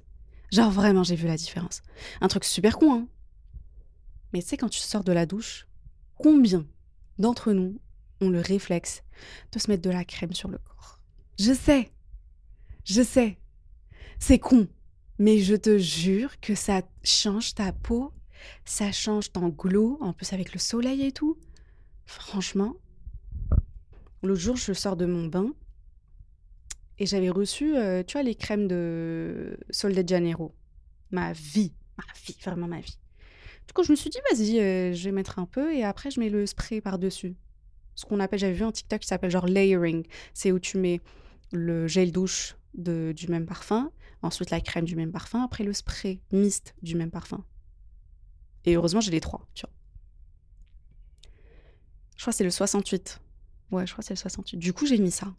Genre 0.51 0.71
vraiment 0.71 1.03
j'ai 1.03 1.17
vu 1.17 1.27
la 1.27 1.37
différence. 1.37 1.83
Un 2.23 2.29
truc 2.29 2.45
super 2.45 2.79
con, 2.79 2.95
hein. 2.95 3.09
Mais 4.33 4.41
tu 4.41 4.49
sais 4.49 4.57
quand 4.57 4.71
tu 4.71 4.79
sors 4.79 5.05
de 5.05 5.13
la 5.13 5.27
douche, 5.27 5.67
Combien 6.15 6.67
d'entre 7.19 7.53
nous 7.53 7.79
ont 8.23 8.31
le 8.31 8.41
réflexe 8.41 9.03
de 9.53 9.59
se 9.59 9.71
mettre 9.71 9.83
de 9.83 9.91
la 9.91 10.07
crème 10.07 10.33
sur 10.33 10.49
le 10.49 10.57
corps? 10.57 10.99
Je 11.39 11.53
sais, 11.53 11.93
je 12.85 13.03
sais, 13.03 13.39
c'est 14.19 14.39
con, 14.39 14.67
mais 15.19 15.41
je 15.41 15.57
te 15.57 15.77
jure 15.77 16.41
que 16.41 16.55
ça 16.55 16.81
change 17.05 17.55
ta 17.55 17.71
peau, 17.71 18.15
ça 18.65 18.93
change 18.93 19.31
ton 19.31 19.49
glow, 19.51 19.99
en 20.01 20.15
plus 20.15 20.33
avec 20.33 20.55
le 20.55 20.59
soleil 20.59 21.03
et 21.03 21.13
tout. 21.13 21.37
Franchement, 22.07 22.77
l'autre 24.23 24.41
jour, 24.41 24.57
je 24.57 24.73
sors 24.73 24.97
de 24.97 25.07
mon 25.07 25.27
bain 25.27 25.53
et 26.99 27.07
j'avais 27.07 27.31
reçu, 27.31 27.77
euh, 27.77 28.03
tu 28.03 28.13
vois, 28.13 28.23
les 28.23 28.35
crèmes 28.35 28.67
de 28.69 29.59
Sol 29.71 29.95
de 29.95 30.07
Janeiro. 30.07 30.55
Ma 31.11 31.33
vie, 31.33 31.73
ma 31.99 32.05
vie, 32.25 32.37
vraiment 32.43 32.67
ma 32.67 32.81
vie. 32.81 32.99
Du 33.67 33.73
coup, 33.73 33.83
je 33.83 33.91
me 33.91 33.97
suis 33.97 34.11
dit, 34.11 34.19
vas-y, 34.31 34.61
euh, 34.61 34.95
je 34.95 35.05
vais 35.05 35.13
mettre 35.13 35.39
un 35.39 35.47
peu 35.47 35.75
et 35.75 35.85
après, 35.85 36.11
je 36.11 36.21
mets 36.21 36.31
le 36.31 36.47
spray 36.47 36.81
par-dessus. 36.81 37.37
Ce 37.95 38.05
qu'on 38.05 38.21
appelle, 38.21 38.39
j'avais 38.39 38.55
vu 38.55 38.65
un 38.65 38.73
TikTok 38.73 39.01
qui 39.01 39.07
s'appelle 39.07 39.31
genre 39.31 39.47
layering. 39.47 40.07
C'est 40.35 40.53
où 40.53 40.59
tu 40.59 40.79
mets 40.79 41.01
le 41.53 41.87
gel 41.87 42.13
douche 42.13 42.57
de, 42.75 43.13
du 43.17 43.29
même 43.29 43.47
parfum, 43.47 43.91
ensuite 44.23 44.51
la 44.51 44.61
crème 44.61 44.85
du 44.85 44.97
même 44.97 45.13
parfum, 45.13 45.43
après 45.43 45.65
le 45.65 45.73
spray 45.73 46.21
mist 46.33 46.75
du 46.83 46.95
même 46.95 47.11
parfum. 47.11 47.45
Et 48.65 48.75
heureusement, 48.75 49.01
j'ai 49.01 49.11
les 49.11 49.21
trois, 49.21 49.47
tu 49.55 49.63
vois. 49.63 49.73
Je 52.17 52.23
crois 52.23 52.33
que 52.33 52.37
c'est 52.37 52.45
le 52.45 52.51
68. 52.51 53.21
Ouais, 53.71 53.87
je 53.87 53.93
crois 53.93 54.03
que 54.03 54.07
c'est 54.07 54.15
le 54.15 54.19
68. 54.19 54.57
Du 54.59 54.73
coup, 54.73 54.87
j'ai 54.87 54.99
mis 54.99 55.11
ça. 55.11 55.35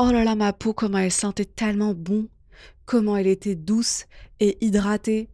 Oh 0.00 0.10
là 0.12 0.22
là, 0.22 0.34
ma 0.34 0.52
peau, 0.52 0.72
comment 0.72 0.98
elle 0.98 1.12
sentait 1.12 1.44
tellement 1.44 1.92
bon. 1.94 2.28
Comment 2.84 3.16
elle 3.16 3.26
était 3.26 3.56
douce 3.56 4.06
et 4.40 4.64
hydratée. 4.64 5.28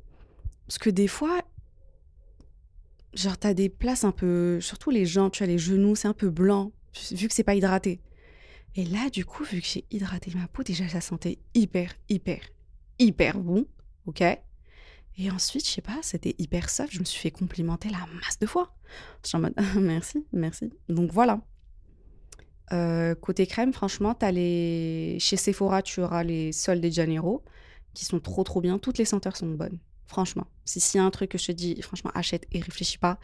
Parce 0.67 0.79
que 0.79 0.91
des 0.91 1.09
fois, 1.09 1.43
genre, 3.13 3.39
t'as 3.39 3.55
des 3.55 3.69
places 3.69 4.05
un 4.05 4.13
peu. 4.13 4.61
Surtout 4.61 4.91
les 4.91 5.07
gens, 5.07 5.31
tu 5.31 5.43
as 5.43 5.47
les 5.47 5.59
genoux, 5.59 5.95
c'est 5.95 6.09
un 6.09 6.15
peu 6.15 6.31
blanc, 6.31 6.73
vu 7.13 7.29
que 7.29 7.35
c'est 7.35 7.45
pas 7.45 7.55
hydraté. 7.55 8.01
Et 8.77 8.85
là, 8.85 9.09
du 9.11 9.25
coup, 9.25 9.45
vu 9.45 9.61
que 9.61 9.67
j'ai 9.67 9.85
hydraté 9.91 10.33
ma 10.35 10.49
peau, 10.49 10.63
déjà, 10.63 10.89
ça 10.89 11.01
sentait 11.01 11.39
hyper, 11.55 11.93
hyper, 12.09 12.41
hyper 12.99 13.39
bon. 13.39 13.67
Ok 14.07 14.23
Et 14.23 15.31
ensuite, 15.31 15.67
je 15.67 15.71
sais 15.71 15.83
pas, 15.83 15.99
c'était 16.03 16.35
hyper 16.39 16.69
soft. 16.71 16.93
Je 16.93 17.01
me 17.01 17.05
suis 17.05 17.21
fait 17.21 17.31
complimenter 17.31 17.89
la 17.91 18.07
masse 18.21 18.39
de 18.39 18.47
fois. 18.47 18.75
Je 19.23 19.29
suis 19.29 19.37
en 19.37 19.41
mode 19.41 19.55
merci, 19.77 20.25
merci. 20.33 20.73
Donc 20.89 21.13
voilà. 21.13 21.41
Euh, 22.73 23.15
côté 23.15 23.47
crème, 23.47 23.73
franchement, 23.73 24.17
as 24.21 24.33
les... 24.33 25.19
chez 25.21 25.37
Sephora, 25.37 25.83
tu 25.83 26.01
auras 26.01 26.25
les 26.25 26.53
Sol 26.53 26.81
de 26.81 26.89
Janeiro 26.89 27.43
qui 27.93 28.05
sont 28.05 28.21
trop 28.21 28.43
trop 28.43 28.61
bien. 28.61 28.79
Toutes 28.79 28.99
les 28.99 29.05
senteurs 29.05 29.37
sont 29.37 29.49
bonnes. 29.49 29.79
Franchement, 30.07 30.47
si 30.65 30.81
s'il 30.81 30.99
y 30.99 31.03
a 31.03 31.07
un 31.07 31.11
truc 31.11 31.31
que 31.31 31.39
je 31.39 31.47
te 31.47 31.53
dis, 31.53 31.81
franchement, 31.83 32.11
achète 32.15 32.47
et 32.53 32.61
réfléchis 32.61 32.99
pas, 32.99 33.19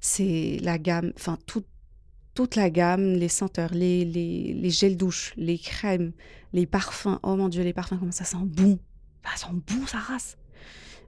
c'est 0.00 0.58
la 0.62 0.78
gamme, 0.78 1.12
enfin, 1.16 1.38
toute 1.46 2.56
la 2.56 2.70
gamme, 2.70 3.12
les 3.12 3.28
senteurs, 3.28 3.72
les, 3.72 4.04
les, 4.04 4.54
les 4.54 4.70
gels 4.70 4.96
douche, 4.96 5.34
les 5.36 5.58
crèmes, 5.58 6.12
les 6.52 6.66
parfums. 6.66 7.18
Oh 7.22 7.36
mon 7.36 7.48
Dieu, 7.48 7.62
les 7.62 7.72
parfums, 7.72 7.98
comment 7.98 8.10
ça 8.10 8.24
sent 8.24 8.38
bon. 8.42 8.78
Ça 9.24 9.46
sent 9.46 9.54
bon, 9.66 9.86
ça 9.86 9.98
race. 9.98 10.36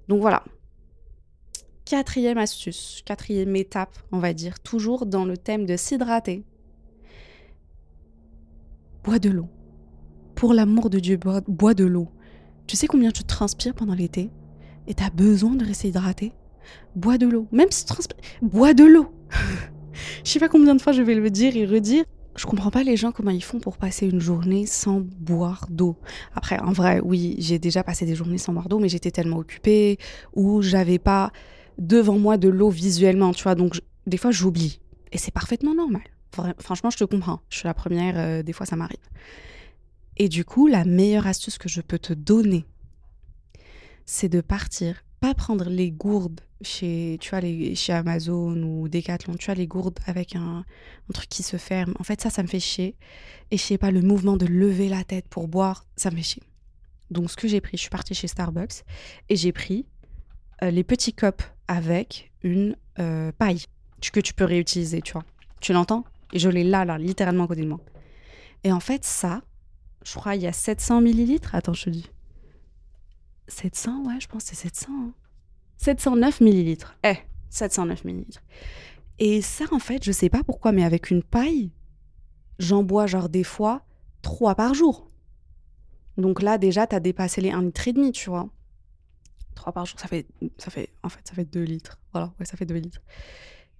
Donc 0.09 0.21
voilà. 0.21 0.45
Quatrième 1.85 2.38
astuce, 2.38 3.02
quatrième 3.04 3.54
étape, 3.56 3.97
on 4.12 4.18
va 4.18 4.33
dire, 4.33 4.61
toujours 4.61 5.06
dans 5.06 5.25
le 5.25 5.37
thème 5.37 5.66
de 5.66 5.76
s'hydrater. 5.76 6.45
Bois 9.06 9.20
de 9.20 9.30
l'eau. 9.30 9.48
Pour 10.34 10.52
l'amour 10.52 10.90
de 10.90 10.98
Dieu, 10.98 11.16
bois, 11.16 11.75
de 11.75 11.84
l'eau. 11.84 12.08
Tu 12.66 12.75
sais 12.75 12.88
combien 12.88 13.12
tu 13.12 13.22
transpires 13.22 13.72
pendant 13.72 13.94
l'été 13.94 14.30
et 14.88 14.94
tu 14.94 15.04
besoin 15.14 15.54
de 15.54 15.64
rester 15.64 15.88
hydraté? 15.88 16.32
Bois 16.96 17.16
de 17.16 17.28
l'eau. 17.28 17.46
Même 17.52 17.70
si 17.70 17.84
tu 17.84 17.92
transpires, 17.92 18.18
bois 18.42 18.75
de 18.75 18.82
l'eau. 18.82 19.06
Je 20.25 20.30
sais 20.32 20.40
pas 20.40 20.48
combien 20.48 20.75
de 20.75 20.82
fois 20.82 20.92
je 20.92 21.02
vais 21.02 21.14
le 21.14 21.30
dire 21.30 21.56
et 21.56 21.64
redire 21.64 22.04
je 22.36 22.44
comprends 22.44 22.70
pas 22.70 22.82
les 22.82 22.98
gens 22.98 23.12
comment 23.12 23.30
ils 23.30 23.42
font 23.42 23.60
pour 23.60 23.78
passer 23.78 24.06
une 24.06 24.20
journée 24.20 24.66
sans 24.66 25.00
boire 25.00 25.68
d'eau. 25.70 25.96
Après, 26.34 26.58
en 26.58 26.72
vrai, 26.72 27.00
oui, 27.02 27.34
j'ai 27.38 27.58
déjà 27.58 27.82
passé 27.82 28.04
des 28.04 28.14
journées 28.14 28.36
sans 28.36 28.52
boire 28.52 28.68
d'eau, 28.68 28.78
mais 28.78 28.90
j'étais 28.90 29.10
tellement 29.10 29.38
occupée 29.38 29.96
ou 30.34 30.60
j'avais 30.60 30.98
pas 30.98 31.32
devant 31.78 32.18
moi 32.18 32.36
de 32.36 32.50
l'eau 32.50 32.68
visuellement, 32.68 33.32
tu 33.32 33.44
vois. 33.44 33.54
Donc, 33.54 33.80
des 34.06 34.18
fois, 34.18 34.32
j'oublie. 34.32 34.80
Et 35.12 35.18
c'est 35.18 35.32
parfaitement 35.32 35.75
normal. 35.75 36.02
Franchement, 36.58 36.90
je 36.90 36.96
te 36.96 37.04
comprends. 37.04 37.40
Je 37.48 37.58
suis 37.58 37.66
la 37.66 37.74
première, 37.74 38.16
euh, 38.16 38.42
des 38.42 38.52
fois, 38.52 38.66
ça 38.66 38.76
m'arrive. 38.76 38.98
Et 40.16 40.28
du 40.28 40.44
coup, 40.44 40.66
la 40.66 40.84
meilleure 40.84 41.26
astuce 41.26 41.58
que 41.58 41.68
je 41.68 41.80
peux 41.80 41.98
te 41.98 42.12
donner, 42.12 42.64
c'est 44.06 44.28
de 44.28 44.40
partir 44.40 45.02
pas 45.20 45.34
prendre 45.34 45.68
les 45.68 45.90
gourdes 45.90 46.40
chez, 46.62 47.16
tu 47.20 47.30
vois, 47.30 47.40
les, 47.40 47.74
chez 47.74 47.92
Amazon 47.92 48.62
ou 48.62 48.88
Decathlon, 48.88 49.34
tu 49.34 49.46
vois, 49.46 49.54
les 49.54 49.66
gourdes 49.66 49.98
avec 50.06 50.36
un, 50.36 50.64
truc 51.12 51.28
qui 51.28 51.42
se 51.42 51.56
ferme. 51.56 51.94
En 51.98 52.04
fait, 52.04 52.20
ça, 52.20 52.30
ça 52.30 52.42
me 52.42 52.48
fait 52.48 52.60
chier. 52.60 52.96
Et 53.50 53.56
je 53.56 53.62
sais 53.62 53.78
pas, 53.78 53.90
le 53.90 54.02
mouvement 54.02 54.36
de 54.36 54.46
lever 54.46 54.88
la 54.88 55.04
tête 55.04 55.28
pour 55.28 55.48
boire, 55.48 55.86
ça 55.96 56.10
me 56.10 56.16
fait 56.16 56.22
chier. 56.22 56.42
Donc, 57.10 57.30
ce 57.30 57.36
que 57.36 57.48
j'ai 57.48 57.60
pris, 57.60 57.76
je 57.76 57.82
suis 57.82 57.90
partie 57.90 58.14
chez 58.14 58.26
Starbucks 58.26 58.84
et 59.28 59.36
j'ai 59.36 59.52
pris 59.52 59.86
euh, 60.62 60.70
les 60.70 60.84
petits 60.84 61.12
cups 61.12 61.44
avec 61.68 62.32
une 62.42 62.76
euh, 62.98 63.32
paille 63.32 63.64
que 64.12 64.20
tu 64.20 64.34
peux 64.34 64.44
réutiliser, 64.44 65.02
tu 65.02 65.12
vois. 65.12 65.24
Tu 65.60 65.72
l'entends? 65.72 66.04
Et 66.33 66.38
je 66.38 66.49
l'ai 66.49 66.64
là, 66.64 66.85
là, 66.85 66.99
littéralement 66.99 67.45
à 67.45 67.47
côté 67.47 67.62
de 67.62 67.68
moi. 67.68 67.80
Et 68.64 68.73
en 68.73 68.80
fait, 68.80 69.04
ça, 69.04 69.42
je 70.04 70.14
crois, 70.14 70.35
il 70.37 70.42
y 70.42 70.47
a 70.47 70.52
700 70.52 71.00
millilitres. 71.00 71.54
Attends, 71.54 71.73
je 71.73 71.85
te 71.85 71.90
dis. 71.90 72.11
700, 73.49 74.04
ouais, 74.06 74.21
je 74.21 74.26
pense 74.26 74.45
que 74.45 74.50
c'est 74.50 74.68
700. 74.68 75.12
709 75.78 76.40
hein. 76.40 76.45
millilitres. 76.45 76.97
Eh, 77.04 77.16
709 77.50 78.04
millilitres. 78.04 78.42
Et 79.18 79.40
ça, 79.40 79.64
en 79.73 79.78
fait, 79.78 80.04
je 80.04 80.12
sais 80.12 80.28
pas 80.28 80.42
pourquoi, 80.42 80.73
mais 80.73 80.85
avec 80.85 81.11
une 81.11 81.23
paille, 81.23 81.71
j'en 82.59 82.83
bois 82.83 83.06
genre 83.06 83.28
des 83.28 83.45
fois 83.45 83.85
3 84.23 84.54
par 84.54 84.75
jour. 84.75 85.11
Donc 86.18 86.42
là, 86.42 86.59
déjà, 86.59 86.87
tu 86.87 86.97
as 86.97 87.00
dépassé 87.00 87.40
les 87.40 87.50
1 87.50 87.62
litre 87.62 88.12
tu 88.12 88.30
vois. 88.30 88.49
3 89.54 89.73
par 89.73 89.87
jour, 89.87 89.99
ça 89.99 90.09
fait, 90.09 90.26
ça 90.59 90.71
fait, 90.71 90.90
en 91.02 91.09
fait, 91.09 91.21
ça 91.26 91.35
fait 91.35 91.45
2 91.45 91.62
litres. 91.62 91.99
Voilà, 92.12 92.33
ouais, 92.38 92.47
ça 92.47 92.56
fait 92.56 92.66
2 92.66 92.75
litres. 92.75 93.00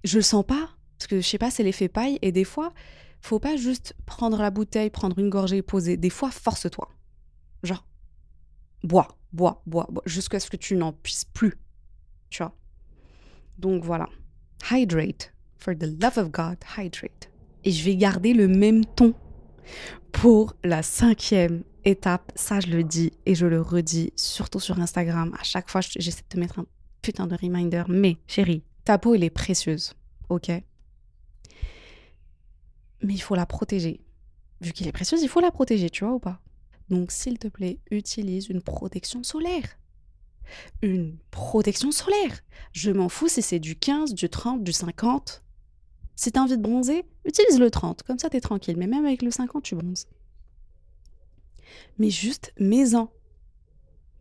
Je 0.05 0.17
le 0.17 0.23
sens 0.23 0.45
pas, 0.45 0.71
parce 0.99 1.07
que 1.07 1.21
je 1.21 1.27
sais 1.27 1.39
pas, 1.39 1.51
c'est 1.51 1.63
l'effet 1.63 1.89
paille, 1.89 2.19
et 2.23 2.33
des 2.33 2.45
fois, 2.45 2.73
faut 3.21 3.39
pas 3.39 3.57
juste 3.57 3.95
prendre 4.07 4.39
la 4.39 4.51
bouteille, 4.51 4.91
prendre 4.91 5.19
une 5.19 5.31
gorgée 5.31 5.59
et 5.59 5.63
poser. 5.63 5.97
Des 5.97 6.11
fois, 6.11 6.31
force-toi. 6.31 6.89
Genre, 7.63 7.87
bois, 8.83 9.09
bois, 9.33 9.63
bois, 9.67 9.87
bois 9.91 10.03
jusqu'à 10.07 10.41
ce 10.41 10.49
que 10.49 10.57
tu 10.57 10.77
n'en 10.77 10.93
puisses 10.93 11.25
plus. 11.25 11.55
Tu 12.31 12.43
vois? 12.43 12.55
Donc 13.59 13.85
voilà. 13.85 14.09
Hydrate. 14.71 15.33
For 15.59 15.75
the 15.75 16.01
love 16.01 16.19
of 16.19 16.31
God, 16.31 16.59
hydrate. 16.77 17.31
Et 17.65 17.73
je 17.73 17.85
vais 17.85 17.97
garder 17.97 18.35
le 18.35 18.47
même 18.47 18.85
ton 18.85 19.15
pour 20.13 20.55
la 20.63 20.83
cinquième 20.83 21.65
étape. 21.85 22.31
Ça, 22.37 22.61
je 22.61 22.69
le 22.69 22.85
dis 22.85 23.13
et 23.25 23.35
je 23.35 23.47
le 23.47 23.61
redis, 23.61 24.13
surtout 24.15 24.61
sur 24.61 24.79
Instagram. 24.79 25.35
À 25.41 25.43
chaque 25.43 25.69
fois, 25.69 25.81
j'essaie 25.81 26.23
de 26.23 26.29
te 26.29 26.39
mettre 26.39 26.61
un 26.61 26.67
putain 27.03 27.27
de 27.27 27.35
reminder. 27.35 27.83
Mais, 27.89 28.19
chérie, 28.27 28.63
ta 28.85 28.99
peau, 28.99 29.15
elle 29.15 29.25
est 29.25 29.31
précieuse. 29.31 29.95
OK? 30.29 30.51
Mais 33.07 33.15
il 33.15 33.23
faut 33.23 33.37
la 33.37 33.47
protéger. 33.47 34.01
Vu 34.61 34.73
qu'elle 34.73 34.89
est 34.89 34.93
précieuse, 34.93 35.23
il 35.23 35.29
faut 35.29 35.41
la 35.41 35.53
protéger, 35.53 35.91
tu 35.91 36.05
vois 36.05 36.15
ou 36.15 36.19
pas? 36.19 36.41
Donc, 36.89 37.13
s'il 37.13 37.39
te 37.39 37.47
plaît, 37.47 37.79
utilise 37.93 38.49
une 38.49 38.61
protection 38.61 39.23
solaire. 39.23 39.79
Une 40.83 41.17
protection 41.31 41.93
solaire. 41.93 42.41
Je 42.73 42.91
m'en 42.91 43.09
fous 43.09 43.29
si 43.29 43.43
c'est 43.43 43.61
du 43.61 43.77
15, 43.77 44.15
du 44.15 44.29
30, 44.29 44.65
du 44.65 44.73
50. 44.73 45.45
Si 46.17 46.33
tu 46.33 46.39
as 46.39 46.43
envie 46.43 46.57
de 46.57 46.63
bronzer, 46.63 47.05
utilise 47.25 47.61
le 47.61 47.71
30. 47.71 48.03
Comme 48.03 48.19
ça, 48.19 48.29
tu 48.29 48.39
es 48.39 48.41
tranquille. 48.41 48.77
Mais 48.77 48.89
même 48.89 49.05
avec 49.05 49.23
le 49.23 49.31
50, 49.31 49.63
tu 49.63 49.77
bronzes. 49.77 50.09
Mais 51.99 52.11
juste, 52.11 52.53
mets-en. 52.59 53.09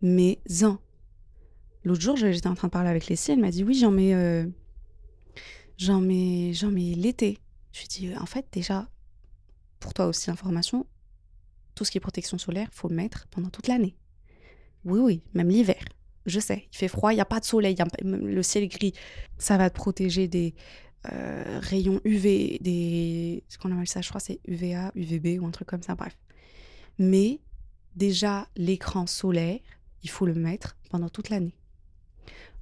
Mets-en. 0.03 0.77
L'autre 1.83 2.01
jour, 2.01 2.17
j'étais 2.17 2.47
en 2.47 2.55
train 2.55 2.67
de 2.67 2.71
parler 2.71 2.89
avec 2.89 3.07
Leslie. 3.07 3.33
Elle 3.33 3.39
m'a 3.39 3.49
dit 3.49 3.63
Oui, 3.63 3.73
j'en 3.73 3.91
mets. 3.91 4.13
Euh, 4.13 4.45
j'en 5.77 6.01
mets, 6.01 6.53
j'en 6.53 6.69
mets 6.69 6.93
l'été. 6.93 7.39
Je 7.75 7.81
lui 7.81 7.85
ai 7.85 8.13
dit 8.13 8.17
En 8.17 8.25
fait, 8.25 8.45
déjà, 8.53 8.87
pour 9.81 9.93
toi 9.93 10.05
aussi, 10.05 10.31
information, 10.31 10.85
tout 11.75 11.83
ce 11.83 11.91
qui 11.91 11.97
est 11.97 12.01
protection 12.01 12.37
solaire, 12.37 12.69
faut 12.71 12.87
le 12.87 12.95
mettre 12.95 13.27
pendant 13.31 13.49
toute 13.49 13.67
l'année. 13.67 13.97
Oui, 14.85 14.99
oui, 14.99 15.23
même 15.33 15.49
l'hiver. 15.49 15.83
Je 16.25 16.39
sais, 16.39 16.67
il 16.71 16.77
fait 16.77 16.87
froid, 16.87 17.11
il 17.11 17.15
n'y 17.15 17.21
a 17.21 17.25
pas 17.25 17.41
de 17.41 17.45
soleil, 17.45 17.75
le 18.01 18.43
ciel 18.43 18.63
est 18.63 18.67
gris. 18.67 18.93
Ça 19.37 19.57
va 19.57 19.69
te 19.69 19.75
protéger 19.75 20.29
des 20.29 20.55
euh, 21.11 21.59
rayons 21.61 21.99
UV, 22.05 22.59
des. 22.61 23.43
Ce 23.49 23.57
qu'on 23.57 23.71
appelle 23.73 23.87
ça, 23.87 24.01
je 24.01 24.07
crois, 24.07 24.21
c'est 24.21 24.39
UVA, 24.47 24.91
UVB 24.95 25.41
ou 25.41 25.45
un 25.45 25.51
truc 25.51 25.67
comme 25.67 25.83
ça, 25.83 25.95
bref. 25.95 26.17
Mais 26.97 27.41
déjà, 27.95 28.47
l'écran 28.55 29.05
solaire, 29.05 29.59
il 30.01 30.09
faut 30.09 30.25
le 30.25 30.33
mettre 30.33 30.77
pendant 30.89 31.09
toute 31.09 31.29
l'année. 31.29 31.57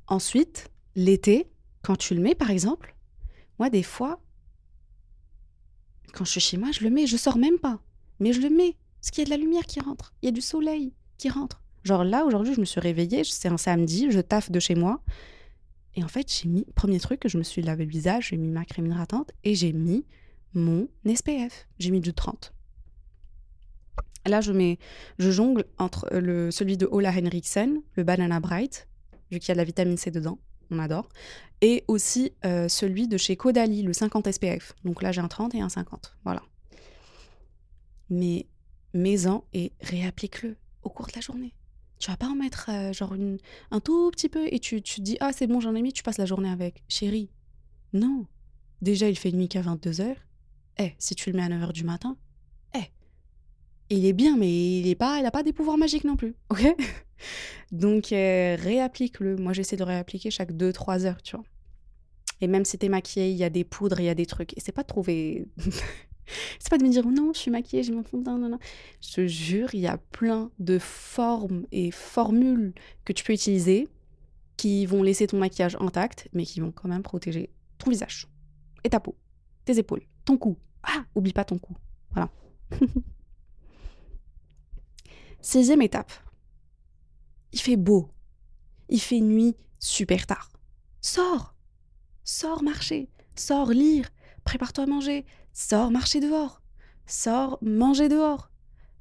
Ensuite, 0.08 0.72
l'été, 0.96 1.52
quand 1.84 1.98
tu 1.98 2.16
le 2.16 2.22
mets, 2.22 2.36
par 2.36 2.50
exemple, 2.50 2.96
moi, 3.60 3.70
des 3.70 3.84
fois, 3.84 4.20
quand 6.14 6.24
je 6.24 6.32
suis 6.32 6.40
chez 6.40 6.58
moi, 6.58 6.72
je 6.72 6.82
le 6.82 6.90
mets, 6.90 7.08
je 7.08 7.18
sors 7.18 7.38
même 7.38 7.60
pas, 7.60 7.80
mais 8.20 8.32
je 8.32 8.40
le 8.40 8.50
mets. 8.50 8.78
Parce 9.02 9.12
qu'il 9.12 9.22
y 9.22 9.24
a 9.24 9.26
de 9.26 9.30
la 9.32 9.38
lumière 9.38 9.66
qui 9.66 9.82
rentre, 9.82 10.14
il 10.22 10.28
y 10.28 10.30
a 10.30 10.32
du 10.32 10.42
soleil 10.42 10.94
qui 11.18 11.30
rentre. 11.30 11.62
Genre 11.84 12.06
là, 12.06 12.24
aujourd'hui, 12.24 12.54
je 12.54 12.62
me 12.62 12.66
suis 12.66 12.80
réveillée, 12.80 13.24
c'est 13.26 13.50
un 13.50 13.58
samedi, 13.58 14.10
je 14.10 14.22
taffe 14.22 14.50
de 14.50 14.60
chez 14.60 14.76
moi. 14.76 15.02
Et 15.96 16.04
en 16.04 16.08
fait, 16.08 16.32
j'ai 16.32 16.48
mis, 16.48 16.66
premier 16.76 17.00
truc, 17.00 17.28
je 17.28 17.38
me 17.38 17.44
suis 17.44 17.62
lavé 17.62 17.84
le 17.84 17.92
visage, 17.92 18.30
j'ai 18.30 18.38
mis 18.38 18.48
ma 18.48 18.64
crème 18.64 18.86
hydratante 18.86 19.32
et 19.44 19.56
j'ai 19.56 19.74
mis 19.74 20.06
mon 20.54 20.88
SPF. 21.06 21.68
J'ai 21.80 21.92
mis 21.92 22.00
du 22.00 22.14
30. 22.14 22.54
Là, 24.26 24.40
je 24.40 24.54
mets, 24.54 24.80
je 25.20 25.32
jongle 25.32 25.66
entre 25.78 26.08
le, 26.12 26.50
celui 26.50 26.78
de 26.78 26.88
Ola 26.90 27.12
Henriksen, 27.12 27.82
le 27.96 28.04
Banana 28.04 28.40
Bright, 28.40 28.88
vu 29.30 29.40
qu'il 29.40 29.50
y 29.50 29.52
a 29.52 29.56
de 29.56 29.58
la 29.58 29.66
vitamine 29.66 29.98
C 29.98 30.12
dedans, 30.12 30.40
on 30.74 30.80
adore, 30.80 31.10
et 31.62 31.84
aussi 31.88 32.34
euh, 32.46 32.68
celui 32.68 33.08
de 33.08 33.18
chez 33.18 33.38
Caudalie, 33.38 33.84
le 33.84 33.94
50 33.94 34.32
SPF. 34.32 34.74
Donc 34.84 35.02
là, 35.02 35.12
j'ai 35.12 35.22
un 35.22 35.28
30 35.28 35.56
et 35.56 35.62
un 35.62 35.70
50. 35.70 36.18
Voilà. 36.26 36.42
Mais 38.10 38.48
mets-en 38.94 39.46
et 39.54 39.72
réapplique-le 39.82 40.58
au 40.84 40.90
cours 40.90 41.08
de 41.08 41.14
la 41.16 41.22
journée. 41.22 41.54
Tu 42.00 42.12
vas 42.12 42.18
pas 42.18 42.28
en 42.28 42.36
mettre 42.36 42.70
euh, 42.70 42.92
genre 42.92 43.14
une, 43.14 43.38
un 43.72 43.80
tout 43.80 44.12
petit 44.12 44.28
peu 44.28 44.46
et 44.52 44.60
tu, 44.60 44.82
te 44.82 45.00
dis 45.00 45.16
ah 45.22 45.32
c'est 45.32 45.48
bon 45.48 45.62
j'en 45.62 45.74
ai 45.74 45.82
mis, 45.82 45.94
tu 45.94 46.04
passes 46.04 46.18
la 46.18 46.26
journée 46.26 46.50
avec. 46.50 46.84
Chérie, 46.90 47.30
non. 47.94 48.26
Déjà 48.82 49.10
il 49.10 49.18
fait 49.18 49.32
nuit 49.32 49.48
qu'à 49.48 49.62
22h. 49.62 50.16
Eh, 50.80 50.92
si 50.98 51.16
tu 51.16 51.32
le 51.32 51.38
mets 51.38 51.44
à 51.44 51.50
9h 51.50 51.72
du 51.72 51.86
matin, 51.86 52.18
eh, 52.76 52.92
il 53.90 54.06
est 54.06 54.12
bien 54.12 54.36
mais 54.36 54.80
il 54.80 54.88
est 54.88 54.96
pas, 54.96 55.20
il 55.20 55.26
a 55.26 55.32
pas 55.32 55.44
des 55.44 55.54
pouvoirs 55.54 55.78
magiques 55.78 56.04
non 56.04 56.18
plus, 56.18 56.36
ok? 56.50 56.76
Donc 57.72 58.12
euh, 58.12 58.56
réapplique-le. 58.60 59.36
Moi 59.36 59.54
j'essaie 59.54 59.78
de 59.78 59.84
réappliquer 59.84 60.32
chaque 60.32 60.52
2-3 60.52 61.06
heures, 61.06 61.22
tu 61.22 61.36
vois. 61.36 61.46
Et 62.42 62.48
même 62.48 62.66
si 62.66 62.78
t'es 62.78 62.90
maquillée, 62.90 63.30
il 63.30 63.38
y 63.38 63.44
a 63.44 63.50
des 63.50 63.64
poudres, 63.64 64.00
il 64.00 64.06
y 64.06 64.10
a 64.10 64.16
des 64.16 64.26
trucs. 64.26 64.58
Et 64.58 64.60
c'est 64.60 64.72
pas 64.72 64.84
de 64.84 64.88
trouver 64.88 65.48
c'est 66.60 66.70
pas 66.70 66.78
de 66.78 66.84
me 66.84 66.90
dire 66.90 67.06
non, 67.06 67.32
je 67.34 67.40
suis 67.40 67.52
maquillée, 67.52 67.84
j'ai 67.84 67.94
mon 67.94 68.04
fond 68.04 68.18
de 68.18 68.24
teint, 68.24 68.38
non, 68.38 68.50
non. 68.50 68.60
Je 69.02 69.14
te 69.14 69.28
jure, 69.28 69.74
il 69.74 69.82
y 69.82 69.88
a 69.88 69.98
plein 69.98 70.52
de 70.60 70.80
formes 70.80 71.66
et 71.72 71.92
formules 71.92 72.74
que 73.06 73.14
tu 73.14 73.24
peux 73.24 73.34
utiliser 73.34 73.88
qui 74.58 74.86
vont 74.86 75.04
laisser 75.04 75.28
ton 75.28 75.38
maquillage 75.38 75.78
intact, 75.80 76.30
mais 76.34 76.46
qui 76.46 76.60
vont 76.60 76.72
quand 76.72 76.88
même 76.88 77.04
protéger 77.04 77.50
ton 77.78 77.90
visage 77.90 78.28
et 78.84 78.90
ta 78.90 79.00
peau, 79.00 79.16
tes 79.66 79.78
épaules, 79.78 80.04
ton 80.26 80.38
cou. 80.38 80.58
Ah, 80.84 81.06
oublie 81.16 81.34
pas 81.34 81.46
ton 81.46 81.58
cou. 81.58 81.76
Voilà. 82.12 82.30
Sixième 85.42 85.82
étape. 85.82 86.12
Il 87.54 87.60
fait 87.60 87.78
beau. 87.78 88.10
Il 88.90 89.00
fait 89.00 89.22
nuit 89.22 89.56
super 89.80 90.28
tard. 90.28 90.52
Sors 91.02 91.56
Sors 92.24 92.64
marcher 92.64 93.10
Sors 93.36 93.72
lire 93.72 94.10
Prépare-toi 94.44 94.86
à 94.86 94.88
manger 94.88 95.26
Sors 95.54 95.92
marcher 95.92 96.20
dehors 96.20 96.62
Sors 97.06 97.58
manger 97.62 98.10
dehors 98.10 98.50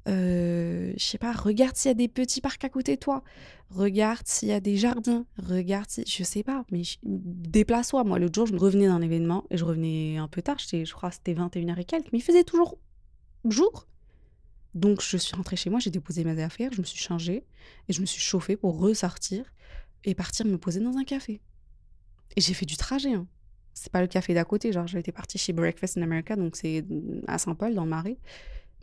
euh, 0.09 0.91
je 0.97 1.03
sais 1.03 1.17
pas, 1.17 1.31
regarde 1.31 1.77
s'il 1.77 1.89
y 1.89 1.91
a 1.91 1.95
des 1.95 2.09
petits 2.09 2.41
parcs 2.41 2.63
à 2.65 2.69
côté 2.69 2.95
de 2.95 2.99
toi. 2.99 3.23
Regarde 3.69 4.27
s'il 4.27 4.49
y 4.49 4.51
a 4.51 4.59
des 4.59 4.75
jardins. 4.75 5.25
Regarde 5.41 5.89
si, 5.89 6.03
je 6.05 6.23
sais 6.23 6.43
pas, 6.43 6.65
mais 6.71 6.81
déplace-toi. 7.03 8.03
Moi, 8.03 8.19
l'autre 8.19 8.35
jour, 8.35 8.45
je 8.47 8.55
revenais 8.55 8.87
d'un 8.87 9.01
événement 9.01 9.45
et 9.49 9.57
je 9.57 9.63
revenais 9.63 10.17
un 10.17 10.27
peu 10.27 10.41
tard. 10.41 10.57
Je 10.59 10.91
crois 10.91 11.09
que 11.09 11.15
c'était 11.15 11.33
21h 11.33 11.79
et 11.79 11.85
quelques, 11.85 12.11
mais 12.11 12.19
il 12.19 12.21
faisait 12.21 12.43
toujours 12.43 12.77
jour. 13.45 13.87
Donc, 14.73 15.01
je 15.01 15.17
suis 15.17 15.35
rentrée 15.35 15.55
chez 15.55 15.69
moi, 15.69 15.79
j'ai 15.79 15.91
déposé 15.91 16.23
mes 16.23 16.41
affaires, 16.41 16.71
je 16.73 16.81
me 16.81 16.85
suis 16.85 16.99
changée 16.99 17.45
et 17.87 17.93
je 17.93 18.01
me 18.01 18.05
suis 18.05 18.21
chauffée 18.21 18.55
pour 18.55 18.79
ressortir 18.79 19.45
et 20.03 20.15
partir 20.15 20.45
me 20.45 20.57
poser 20.57 20.79
dans 20.79 20.97
un 20.97 21.03
café. 21.03 21.41
Et 22.35 22.41
j'ai 22.41 22.53
fait 22.53 22.65
du 22.65 22.77
trajet. 22.77 23.13
Hein. 23.13 23.27
C'est 23.73 23.91
pas 23.91 24.01
le 24.01 24.07
café 24.07 24.33
d'à 24.33 24.45
côté, 24.45 24.71
genre 24.71 24.87
j'étais 24.87 25.11
partie 25.11 25.37
chez 25.37 25.53
Breakfast 25.53 25.97
in 25.97 26.01
America, 26.01 26.35
donc 26.35 26.55
c'est 26.55 26.85
à 27.27 27.37
Saint-Paul, 27.37 27.73
dans 27.73 27.83
le 27.83 27.89
Marais. 27.89 28.17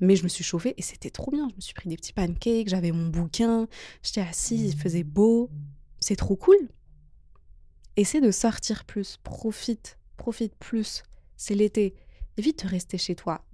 Mais 0.01 0.17
je 0.17 0.23
me 0.23 0.29
suis 0.29 0.45
chauffée 0.45 0.75
et 0.77 0.83
c'était 0.83 1.11
trop 1.11 1.31
bien. 1.31 1.49
Je 1.51 1.57
me 1.57 1.61
suis 1.61 1.75
pris 1.75 1.89
des 1.89 1.97
petits 1.97 2.13
pancakes, 2.13 2.69
j'avais 2.69 2.91
mon 2.91 3.09
bouquin, 3.09 3.69
j'étais 4.03 4.23
assise, 4.23 4.73
il 4.73 4.79
faisait 4.79 5.05
beau. 5.05 5.51
C'est 6.01 6.17
trop 6.17 6.37
cool. 6.37 6.57
Essaie 7.97 8.21
de 8.21 8.31
sortir 8.31 8.85
plus, 8.85 9.19
profite, 9.23 9.99
profite 10.17 10.55
plus. 10.55 11.03
C'est 11.37 11.55
l'été. 11.55 11.95
Évite 12.39 12.65
de 12.65 12.69
rester 12.69 12.97
chez 12.97 13.15
toi. 13.15 13.45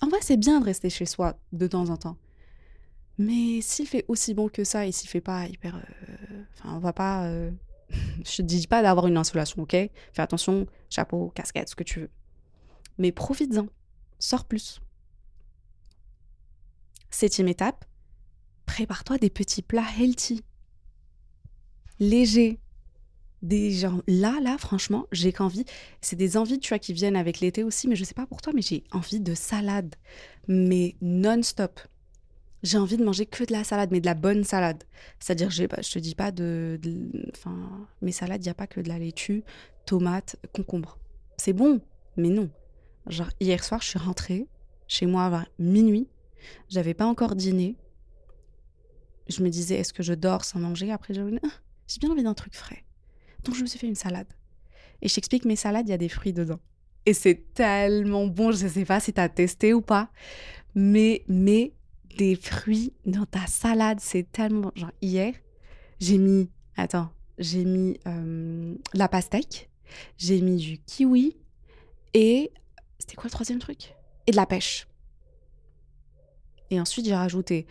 En 0.00 0.08
vrai, 0.08 0.18
c'est 0.22 0.36
bien 0.36 0.60
de 0.60 0.64
rester 0.64 0.90
chez 0.90 1.06
soi 1.06 1.38
de 1.52 1.66
temps 1.66 1.88
en 1.90 1.96
temps. 1.96 2.16
Mais 3.18 3.60
s'il 3.60 3.86
fait 3.86 4.04
aussi 4.08 4.32
bon 4.32 4.48
que 4.48 4.64
ça 4.64 4.86
et 4.86 4.92
s'il 4.92 5.08
fait 5.08 5.20
pas 5.20 5.46
hyper. 5.46 5.76
Euh, 5.76 6.42
enfin, 6.54 6.74
on 6.76 6.78
va 6.78 6.92
pas. 6.92 7.24
Euh, 7.26 7.50
je 8.24 8.36
te 8.36 8.42
dis 8.42 8.66
pas 8.66 8.82
d'avoir 8.82 9.06
une 9.06 9.18
insolation, 9.18 9.62
ok? 9.62 9.72
Fais 9.72 10.22
attention, 10.22 10.66
chapeau, 10.88 11.30
casquette, 11.34 11.68
ce 11.68 11.74
que 11.74 11.84
tu 11.84 12.00
veux. 12.00 12.10
Mais 12.98 13.12
profites-en. 13.12 13.66
Sors 14.18 14.44
plus. 14.44 14.80
Septième 17.10 17.48
étape, 17.48 17.84
prépare-toi 18.66 19.18
des 19.18 19.30
petits 19.30 19.62
plats 19.62 19.86
healthy, 19.98 20.44
légers. 21.98 22.58
Des 23.42 23.70
gens, 23.70 24.02
là, 24.06 24.38
là, 24.42 24.58
franchement, 24.58 25.06
j'ai 25.12 25.32
qu'envie. 25.32 25.64
C'est 26.02 26.16
des 26.16 26.36
envies, 26.36 26.58
tu 26.58 26.68
vois, 26.68 26.78
qui 26.78 26.92
viennent 26.92 27.16
avec 27.16 27.40
l'été 27.40 27.64
aussi, 27.64 27.88
mais 27.88 27.96
je 27.96 28.04
sais 28.04 28.14
pas 28.14 28.26
pour 28.26 28.42
toi, 28.42 28.52
mais 28.54 28.60
j'ai 28.60 28.84
envie 28.92 29.20
de 29.20 29.34
salade, 29.34 29.94
mais 30.46 30.96
non-stop. 31.00 31.80
J'ai 32.62 32.76
envie 32.76 32.98
de 32.98 33.04
manger 33.04 33.24
que 33.24 33.44
de 33.44 33.52
la 33.52 33.64
salade, 33.64 33.88
mais 33.92 34.00
de 34.00 34.06
la 34.06 34.14
bonne 34.14 34.44
salade. 34.44 34.84
C'est-à-dire, 35.18 35.50
je, 35.50 35.62
je 35.62 35.90
te 35.90 35.98
dis 35.98 36.14
pas 36.14 36.30
de. 36.30 36.78
Enfin, 37.34 37.88
mes 38.02 38.12
salades, 38.12 38.42
il 38.42 38.48
n'y 38.48 38.50
a 38.50 38.54
pas 38.54 38.66
que 38.66 38.80
de 38.80 38.88
la 38.88 38.98
laitue, 38.98 39.42
tomate, 39.86 40.36
concombre. 40.52 40.98
C'est 41.38 41.54
bon, 41.54 41.80
mais 42.18 42.28
non. 42.28 42.50
Genre, 43.06 43.30
hier 43.40 43.64
soir, 43.64 43.80
je 43.80 43.88
suis 43.88 43.98
rentrée 43.98 44.46
chez 44.86 45.06
moi 45.06 45.24
à 45.24 45.46
minuit. 45.58 46.08
J'avais 46.68 46.94
pas 46.94 47.06
encore 47.06 47.34
dîné. 47.34 47.76
Je 49.28 49.42
me 49.42 49.48
disais, 49.48 49.76
est-ce 49.76 49.94
que 49.94 50.02
je 50.02 50.12
dors 50.12 50.44
sans 50.44 50.58
manger 50.58 50.90
Après, 50.90 51.14
ah, 51.16 51.48
j'ai 51.86 51.98
bien 51.98 52.10
envie 52.10 52.22
d'un 52.22 52.34
truc 52.34 52.54
frais. 52.54 52.84
Donc, 53.44 53.54
je 53.54 53.62
me 53.62 53.66
suis 53.66 53.78
fait 53.78 53.86
une 53.86 53.94
salade. 53.94 54.28
Et 55.02 55.08
je 55.08 55.14
t'explique, 55.14 55.44
mes 55.44 55.56
salades, 55.56 55.88
il 55.88 55.90
y 55.90 55.94
a 55.94 55.98
des 55.98 56.08
fruits 56.08 56.32
dedans. 56.32 56.60
Et 57.06 57.14
c'est 57.14 57.54
tellement 57.54 58.26
bon, 58.26 58.52
je 58.52 58.66
sais 58.66 58.84
pas 58.84 59.00
si 59.00 59.12
tu 59.12 59.20
as 59.20 59.28
testé 59.28 59.72
ou 59.72 59.80
pas, 59.80 60.10
mais, 60.74 61.24
mais 61.28 61.72
des 62.18 62.36
fruits 62.36 62.92
dans 63.06 63.24
ta 63.24 63.46
salade, 63.46 64.00
c'est 64.00 64.30
tellement 64.30 64.60
bon. 64.60 64.72
Genre, 64.74 64.92
hier, 65.00 65.34
j'ai 65.98 66.18
mis, 66.18 66.50
attends, 66.76 67.10
j'ai 67.38 67.64
mis 67.64 67.98
euh, 68.06 68.74
la 68.92 69.08
pastèque, 69.08 69.70
j'ai 70.18 70.40
mis 70.40 70.56
du 70.56 70.78
kiwi 70.78 71.36
et 72.12 72.52
c'était 72.98 73.16
quoi 73.16 73.24
le 73.26 73.30
troisième 73.30 73.58
truc? 73.58 73.94
Et 74.26 74.32
de 74.32 74.36
la 74.36 74.46
pêche. 74.46 74.86
Et 76.70 76.80
ensuite, 76.80 77.06
j'ai 77.06 77.14
rajouté 77.14 77.66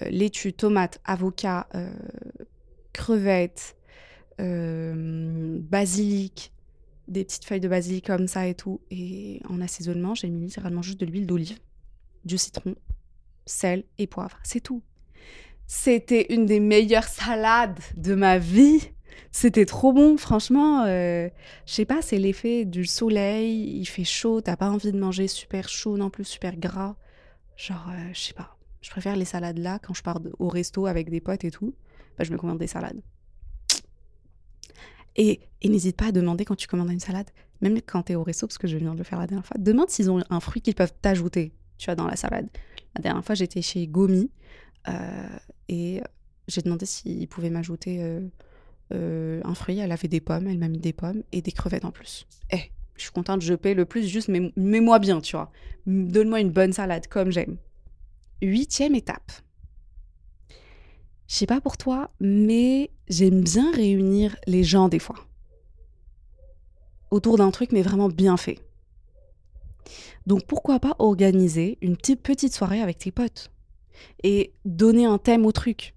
euh, 0.00 0.08
laitue, 0.08 0.52
tomate, 0.52 1.00
avocat, 1.04 1.66
euh, 1.74 1.92
crevettes, 2.92 3.76
basilic, 4.38 6.52
des 7.08 7.24
petites 7.24 7.44
feuilles 7.44 7.60
de 7.60 7.68
basilic 7.68 8.06
comme 8.06 8.28
ça 8.28 8.46
et 8.46 8.54
tout. 8.54 8.80
Et 8.90 9.40
en 9.48 9.60
assaisonnement, 9.60 10.14
j'ai 10.14 10.28
mis 10.28 10.46
littéralement 10.46 10.82
juste 10.82 11.00
de 11.00 11.06
l'huile 11.06 11.26
d'olive, 11.26 11.58
du 12.24 12.38
citron, 12.38 12.74
sel 13.46 13.84
et 13.98 14.06
poivre. 14.06 14.38
C'est 14.42 14.60
tout. 14.60 14.82
C'était 15.66 16.32
une 16.32 16.46
des 16.46 16.60
meilleures 16.60 17.04
salades 17.04 17.80
de 17.96 18.14
ma 18.14 18.38
vie. 18.38 18.80
C'était 19.30 19.66
trop 19.66 19.92
bon, 19.92 20.16
franchement. 20.16 20.86
je 20.86 21.30
sais 21.66 21.84
pas, 21.84 22.02
c'est 22.02 22.18
l'effet 22.18 22.64
du 22.64 22.86
soleil. 22.86 23.78
Il 23.78 23.86
fait 23.86 24.04
chaud, 24.04 24.40
t'as 24.40 24.56
pas 24.56 24.70
envie 24.70 24.92
de 24.92 24.98
manger 24.98 25.28
super 25.28 25.68
chaud 25.68 25.96
non 25.96 26.10
plus, 26.10 26.24
super 26.24 26.56
gras. 26.56 26.96
Genre, 27.58 27.90
euh, 27.90 28.10
je 28.14 28.20
sais 28.20 28.34
pas. 28.34 28.56
Je 28.80 28.90
préfère 28.90 29.16
les 29.16 29.24
salades 29.24 29.58
là 29.58 29.80
quand 29.80 29.92
je 29.92 30.02
pars 30.02 30.20
au 30.38 30.48
resto 30.48 30.86
avec 30.86 31.10
des 31.10 31.20
potes 31.20 31.44
et 31.44 31.50
tout. 31.50 31.74
Bah, 32.16 32.24
je 32.24 32.32
me 32.32 32.38
commande 32.38 32.58
des 32.58 32.68
salades. 32.68 33.02
Et, 35.18 35.40
n'hésite 35.64 35.96
pas 35.96 36.06
à 36.06 36.12
demander 36.12 36.44
quand 36.44 36.54
tu 36.54 36.68
commandes 36.68 36.92
une 36.92 37.00
salade, 37.00 37.28
même 37.60 37.80
quand 37.82 38.04
tu 38.04 38.12
es 38.12 38.14
au 38.14 38.22
resto, 38.22 38.46
parce 38.46 38.56
que 38.56 38.68
je 38.68 38.78
viens 38.78 38.94
de 38.94 38.98
le 38.98 39.04
faire 39.04 39.18
la 39.18 39.26
dernière 39.26 39.44
fois, 39.44 39.56
demande 39.58 39.90
s'ils 39.90 40.10
ont 40.10 40.22
un 40.30 40.40
fruit 40.40 40.62
qu'ils 40.62 40.76
peuvent 40.76 40.94
t'ajouter, 41.02 41.52
tu 41.76 41.92
dans 41.94 42.06
la 42.06 42.16
salade. 42.16 42.48
La 42.96 43.02
dernière 43.02 43.24
fois, 43.24 43.34
j'étais 43.34 43.60
chez 43.60 43.86
Gomi 43.88 44.30
euh, 44.88 44.92
et 45.68 46.00
j'ai 46.46 46.62
demandé 46.62 46.86
s'ils 46.86 47.28
pouvaient 47.28 47.50
m'ajouter 47.50 47.98
euh, 48.92 49.40
un 49.44 49.54
fruit. 49.54 49.78
Elle 49.78 49.92
avait 49.92 50.08
des 50.08 50.20
pommes, 50.20 50.46
elle 50.46 50.58
m'a 50.58 50.68
mis 50.68 50.78
des 50.78 50.92
pommes 50.92 51.22
et 51.32 51.42
des 51.42 51.52
crevettes 51.52 51.84
en 51.84 51.90
plus. 51.90 52.26
Eh, 52.52 52.70
je 52.96 53.02
suis 53.02 53.12
contente, 53.12 53.42
je 53.42 53.54
paie 53.54 53.74
le 53.74 53.84
plus, 53.84 54.06
juste 54.06 54.28
mets-moi 54.28 55.00
bien, 55.00 55.20
tu 55.20 55.34
vois. 55.36 55.50
Donne-moi 55.86 56.40
une 56.40 56.50
bonne 56.50 56.72
salade, 56.72 57.08
comme 57.08 57.32
j'aime. 57.32 57.56
Huitième 58.40 58.94
étape. 58.94 59.32
Je 61.28 61.34
sais 61.34 61.46
pas 61.46 61.60
pour 61.60 61.76
toi, 61.76 62.10
mais 62.20 62.90
j'aime 63.08 63.42
bien 63.42 63.70
réunir 63.70 64.34
les 64.46 64.64
gens 64.64 64.88
des 64.88 64.98
fois. 64.98 65.16
Autour 67.10 67.36
d'un 67.36 67.50
truc, 67.50 67.70
mais 67.70 67.82
vraiment 67.82 68.08
bien 68.08 68.36
fait. 68.38 68.58
Donc 70.26 70.46
pourquoi 70.46 70.80
pas 70.80 70.96
organiser 70.98 71.78
une 71.82 71.96
petite, 71.96 72.54
soirée 72.54 72.82
avec 72.82 72.98
tes 72.98 73.12
potes 73.12 73.50
et 74.22 74.52
donner 74.64 75.04
un 75.04 75.18
thème 75.18 75.44
au 75.44 75.52
truc. 75.52 75.94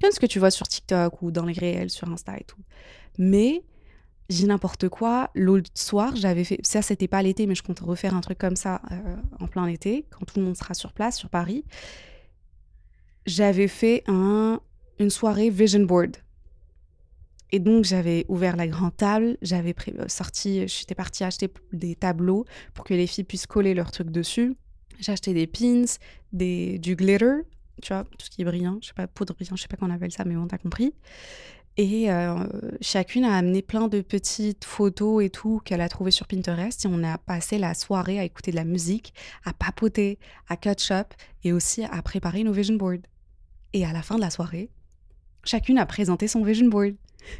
Comme 0.00 0.10
ce 0.10 0.20
que 0.20 0.26
tu 0.26 0.38
vois 0.38 0.50
sur 0.50 0.66
TikTok 0.66 1.22
ou 1.22 1.30
dans 1.30 1.44
les 1.44 1.54
réels, 1.54 1.90
sur 1.90 2.08
Insta 2.08 2.38
et 2.38 2.44
tout. 2.44 2.60
Mais 3.18 3.62
j'ai 4.30 4.46
n'importe 4.46 4.88
quoi. 4.88 5.30
L'autre 5.34 5.70
soir, 5.74 6.16
j'avais 6.16 6.44
fait. 6.44 6.60
Ça, 6.62 6.82
c'était 6.82 7.08
pas 7.08 7.22
l'été, 7.22 7.46
mais 7.46 7.54
je 7.54 7.62
compte 7.62 7.80
refaire 7.80 8.14
un 8.14 8.20
truc 8.20 8.38
comme 8.38 8.56
ça 8.56 8.80
euh, 8.90 9.16
en 9.38 9.46
plein 9.48 9.66
été, 9.66 10.06
quand 10.10 10.24
tout 10.24 10.38
le 10.38 10.44
monde 10.44 10.56
sera 10.56 10.74
sur 10.74 10.92
place, 10.92 11.16
sur 11.16 11.28
Paris. 11.28 11.64
J'avais 13.26 13.68
fait 13.68 14.02
un, 14.06 14.60
une 14.98 15.10
soirée 15.10 15.50
vision 15.50 15.84
board. 15.84 16.16
Et 17.52 17.60
donc, 17.60 17.84
j'avais 17.84 18.24
ouvert 18.28 18.56
la 18.56 18.66
grande 18.66 18.96
table, 18.96 19.36
j'avais 19.40 19.74
euh, 19.88 20.08
sorti, 20.08 20.66
j'étais 20.66 20.94
partie 20.94 21.22
acheter 21.22 21.48
des 21.72 21.94
tableaux 21.94 22.44
pour 22.74 22.84
que 22.84 22.94
les 22.94 23.06
filles 23.06 23.24
puissent 23.24 23.46
coller 23.46 23.74
leurs 23.74 23.92
trucs 23.92 24.10
dessus. 24.10 24.56
J'ai 24.98 25.12
acheté 25.12 25.32
des 25.32 25.46
pins, 25.46 25.84
du 26.32 26.96
glitter, 26.96 27.42
tu 27.82 27.92
vois, 27.92 28.04
tout 28.04 28.26
ce 28.26 28.30
qui 28.30 28.42
est 28.42 28.44
brillant, 28.44 28.78
je 28.82 28.88
sais 28.88 28.94
pas, 28.94 29.06
poudre 29.06 29.34
brillant, 29.34 29.54
je 29.56 29.62
sais 29.62 29.68
pas 29.68 29.76
qu'on 29.76 29.90
appelle 29.90 30.10
ça, 30.10 30.24
mais 30.24 30.36
on 30.36 30.46
t'a 30.46 30.58
compris. 30.58 30.94
Et 31.76 32.10
euh, 32.10 32.46
chacune 32.80 33.24
a 33.24 33.36
amené 33.36 33.60
plein 33.60 33.88
de 33.88 34.00
petites 34.00 34.64
photos 34.64 35.22
et 35.22 35.28
tout 35.28 35.60
qu'elle 35.62 35.82
a 35.82 35.88
trouvées 35.88 36.10
sur 36.10 36.26
Pinterest. 36.26 36.86
Et 36.86 36.88
on 36.88 37.04
a 37.04 37.18
passé 37.18 37.58
la 37.58 37.74
soirée 37.74 38.18
à 38.18 38.24
écouter 38.24 38.50
de 38.50 38.56
la 38.56 38.64
musique, 38.64 39.12
à 39.44 39.52
papoter, 39.52 40.18
à 40.48 40.56
catch 40.56 40.90
up 40.90 41.12
et 41.44 41.52
aussi 41.52 41.84
à 41.84 42.00
préparer 42.00 42.44
nos 42.44 42.52
vision 42.52 42.76
boards. 42.76 43.04
Et 43.76 43.84
à 43.84 43.92
la 43.92 44.00
fin 44.00 44.14
de 44.14 44.22
la 44.22 44.30
soirée, 44.30 44.70
chacune 45.44 45.76
a 45.76 45.84
présenté 45.84 46.28
son 46.28 46.42
vision 46.42 46.66
board. 46.66 46.94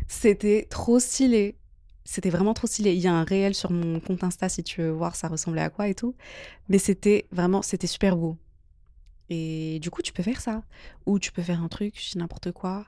C'était 0.06 0.66
trop 0.68 0.98
stylé. 0.98 1.56
C'était 2.04 2.28
vraiment 2.28 2.52
trop 2.52 2.66
stylé. 2.66 2.92
Il 2.92 3.00
y 3.00 3.06
a 3.06 3.14
un 3.14 3.24
réel 3.24 3.54
sur 3.54 3.70
mon 3.70 4.00
compte 4.00 4.22
Insta 4.22 4.50
si 4.50 4.62
tu 4.62 4.82
veux 4.82 4.90
voir 4.90 5.16
ça 5.16 5.28
ressemblait 5.28 5.62
à 5.62 5.70
quoi 5.70 5.88
et 5.88 5.94
tout. 5.94 6.14
Mais 6.68 6.76
c'était 6.76 7.26
vraiment, 7.32 7.62
c'était 7.62 7.86
super 7.86 8.18
beau. 8.18 8.36
Et 9.30 9.78
du 9.80 9.88
coup, 9.88 10.02
tu 10.02 10.12
peux 10.12 10.22
faire 10.22 10.42
ça. 10.42 10.62
Ou 11.06 11.18
tu 11.18 11.32
peux 11.32 11.40
faire 11.40 11.62
un 11.62 11.68
truc, 11.68 11.98
n'importe 12.16 12.52
quoi. 12.52 12.84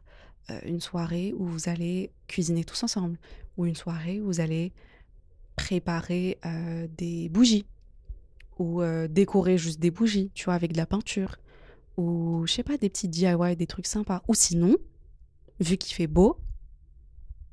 Euh, 0.51 0.61
une 0.67 0.83
soirée 0.83 1.33
où 1.33 1.47
vous 1.47 1.71
allez 1.71 2.13
cuisiner 2.27 2.65
tous 2.65 2.83
ensemble, 2.83 3.17
ou 3.57 3.65
une 3.65 3.77
soirée 3.77 4.21
où 4.21 4.27
vous 4.27 4.41
allez 4.41 4.75
préparer 5.57 6.37
euh, 6.45 6.87
des 6.99 7.31
bougies, 7.31 7.65
ou 8.59 8.83
euh, 8.83 9.09
décorer 9.09 9.57
juste 9.57 9.81
des 9.81 9.91
bougies, 9.91 10.31
tu 10.35 10.45
vois, 10.45 10.55
avec 10.55 10.73
de 10.73 10.77
la 10.77 10.85
peinture, 10.85 11.39
ou 11.99 12.47
je 12.47 12.55
sais 12.55 12.63
pas, 12.63 12.79
des 12.79 12.89
petits 12.89 13.09
DIY, 13.09 13.57
des 13.57 13.67
trucs 13.67 13.87
sympas. 13.87 14.23
Ou 14.29 14.35
sinon, 14.35 14.77
vu 15.61 15.77
qu'il 15.77 15.95
fait 15.95 16.07
beau, 16.07 16.39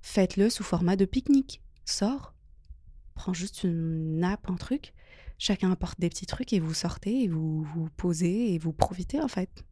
faites-le 0.01 0.49
sous 0.49 0.63
format 0.63 0.95
de 0.95 1.05
pique-nique. 1.05 1.61
Sors, 1.83 2.33
prends 3.13 3.33
juste 3.33 3.63
une 3.63 4.19
nappe, 4.19 4.49
un 4.49 4.55
truc, 4.55 4.93
chacun 5.37 5.71
apporte 5.71 5.99
des 5.99 6.09
petits 6.09 6.25
trucs 6.25 6.53
et 6.53 6.59
vous 6.59 6.73
sortez 6.73 7.23
et 7.23 7.27
vous 7.27 7.63
vous 7.63 7.89
posez 7.97 8.53
et 8.53 8.57
vous 8.57 8.71
profitez 8.71 9.19
en 9.19 9.27
fait. 9.27 9.65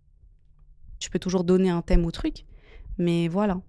Tu 0.99 1.09
peux 1.09 1.19
toujours 1.19 1.45
donner 1.45 1.69
un 1.69 1.81
thème 1.81 2.05
au 2.05 2.11
truc, 2.11 2.45
mais 2.97 3.27
voilà, 3.27 3.61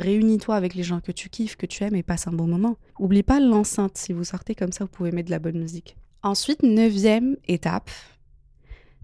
Réunis-toi 0.00 0.56
avec 0.56 0.74
les 0.74 0.82
gens 0.82 1.00
que 1.00 1.12
tu 1.12 1.28
kiffes, 1.28 1.56
que 1.56 1.66
tu 1.66 1.84
aimes 1.84 1.94
et 1.94 2.02
passe 2.02 2.26
un 2.26 2.32
bon 2.32 2.46
moment. 2.46 2.78
Oublie 2.98 3.22
pas 3.22 3.38
l'enceinte. 3.38 3.98
Si 3.98 4.14
vous 4.14 4.24
sortez 4.24 4.54
comme 4.54 4.72
ça, 4.72 4.84
vous 4.84 4.90
pouvez 4.90 5.12
mettre 5.12 5.26
de 5.26 5.32
la 5.32 5.38
bonne 5.38 5.58
musique. 5.58 5.94
Ensuite, 6.22 6.62
neuvième 6.62 7.36
étape. 7.48 7.90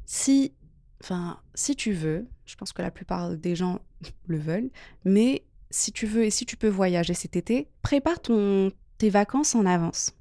Si, 0.06 0.54
enfin, 1.02 1.38
si 1.54 1.76
tu 1.76 1.92
veux, 1.92 2.26
je 2.44 2.56
pense 2.56 2.72
que 2.72 2.82
la 2.82 2.90
plupart 2.90 3.36
des 3.36 3.56
gens 3.56 3.80
le 4.26 4.38
veulent, 4.38 4.70
mais 5.04 5.44
si 5.70 5.92
tu 5.92 6.06
veux 6.06 6.24
et 6.24 6.30
si 6.30 6.46
tu 6.46 6.56
peux 6.56 6.68
voyager 6.68 7.14
cet 7.14 7.36
été, 7.36 7.68
prépare 7.82 8.20
ton, 8.20 8.72
tes 8.98 9.10
vacances 9.10 9.54
en 9.54 9.66
avance. 9.66 10.12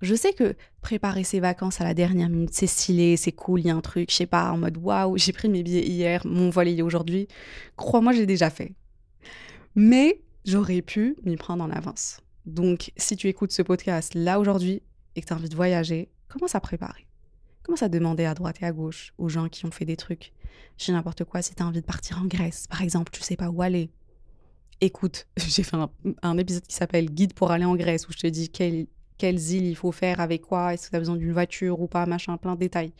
Je 0.00 0.14
sais 0.14 0.32
que 0.32 0.54
préparer 0.82 1.24
ses 1.24 1.40
vacances 1.40 1.80
à 1.80 1.84
la 1.84 1.94
dernière 1.94 2.28
minute, 2.28 2.52
c'est 2.52 2.66
stylé, 2.66 3.16
c'est 3.16 3.32
cool, 3.32 3.60
il 3.60 3.66
y 3.66 3.70
a 3.70 3.74
un 3.74 3.80
truc, 3.80 4.10
je 4.10 4.16
sais 4.16 4.26
pas, 4.26 4.50
en 4.50 4.58
mode 4.58 4.76
waouh, 4.76 5.16
j'ai 5.16 5.32
pris 5.32 5.48
mes 5.48 5.62
billets 5.62 5.86
hier, 5.86 6.26
mon 6.26 6.50
vol 6.50 6.68
est 6.68 6.82
aujourd'hui. 6.82 7.28
Crois-moi, 7.76 8.12
j'ai 8.12 8.26
déjà 8.26 8.50
fait. 8.50 8.74
Mais 9.74 10.20
j'aurais 10.44 10.82
pu 10.82 11.16
m'y 11.24 11.36
prendre 11.36 11.64
en 11.64 11.70
avance. 11.70 12.20
Donc, 12.44 12.92
si 12.96 13.16
tu 13.16 13.28
écoutes 13.28 13.52
ce 13.52 13.62
podcast 13.62 14.12
là 14.14 14.38
aujourd'hui 14.38 14.82
et 15.16 15.22
que 15.22 15.26
tu 15.26 15.32
as 15.32 15.36
envie 15.36 15.48
de 15.48 15.56
voyager, 15.56 16.10
commence 16.28 16.54
à 16.54 16.60
préparer. 16.60 17.06
Commence 17.64 17.82
à 17.82 17.88
demander 17.88 18.26
à 18.26 18.34
droite 18.34 18.58
et 18.60 18.66
à 18.66 18.72
gauche 18.72 19.14
aux 19.16 19.30
gens 19.30 19.48
qui 19.48 19.64
ont 19.64 19.70
fait 19.70 19.86
des 19.86 19.96
trucs? 19.96 20.32
J'ai 20.76 20.92
n'importe 20.92 21.24
quoi, 21.24 21.40
si 21.40 21.54
tu 21.54 21.62
as 21.62 21.66
envie 21.66 21.80
de 21.80 21.86
partir 21.86 22.18
en 22.18 22.26
Grèce, 22.26 22.66
par 22.68 22.82
exemple, 22.82 23.10
tu 23.10 23.22
sais 23.22 23.36
pas 23.36 23.48
où 23.48 23.62
aller. 23.62 23.90
Écoute, 24.82 25.26
j'ai 25.38 25.62
fait 25.62 25.76
un, 26.22 26.38
épisode 26.38 26.66
qui 26.66 26.74
s'appelle 26.74 27.10
Guide 27.10 27.32
pour 27.32 27.50
aller 27.50 27.64
en 27.64 27.74
Grèce 27.74 28.06
où 28.06 28.12
je 28.12 28.18
te 28.18 28.26
dis 28.26 28.50
quel 28.50 28.86
quelles 29.16 29.40
îles 29.52 29.66
il 29.66 29.76
faut 29.76 29.92
faire, 29.92 30.20
avec 30.20 30.42
quoi, 30.42 30.74
est-ce 30.74 30.86
que 30.86 30.90
tu 30.90 30.96
as 30.96 30.98
besoin 30.98 31.16
d'une 31.16 31.32
voiture 31.32 31.80
ou 31.80 31.86
pas, 31.86 32.04
machin, 32.04 32.36
plein 32.36 32.56
de 32.56 32.60
détails. 32.60 32.92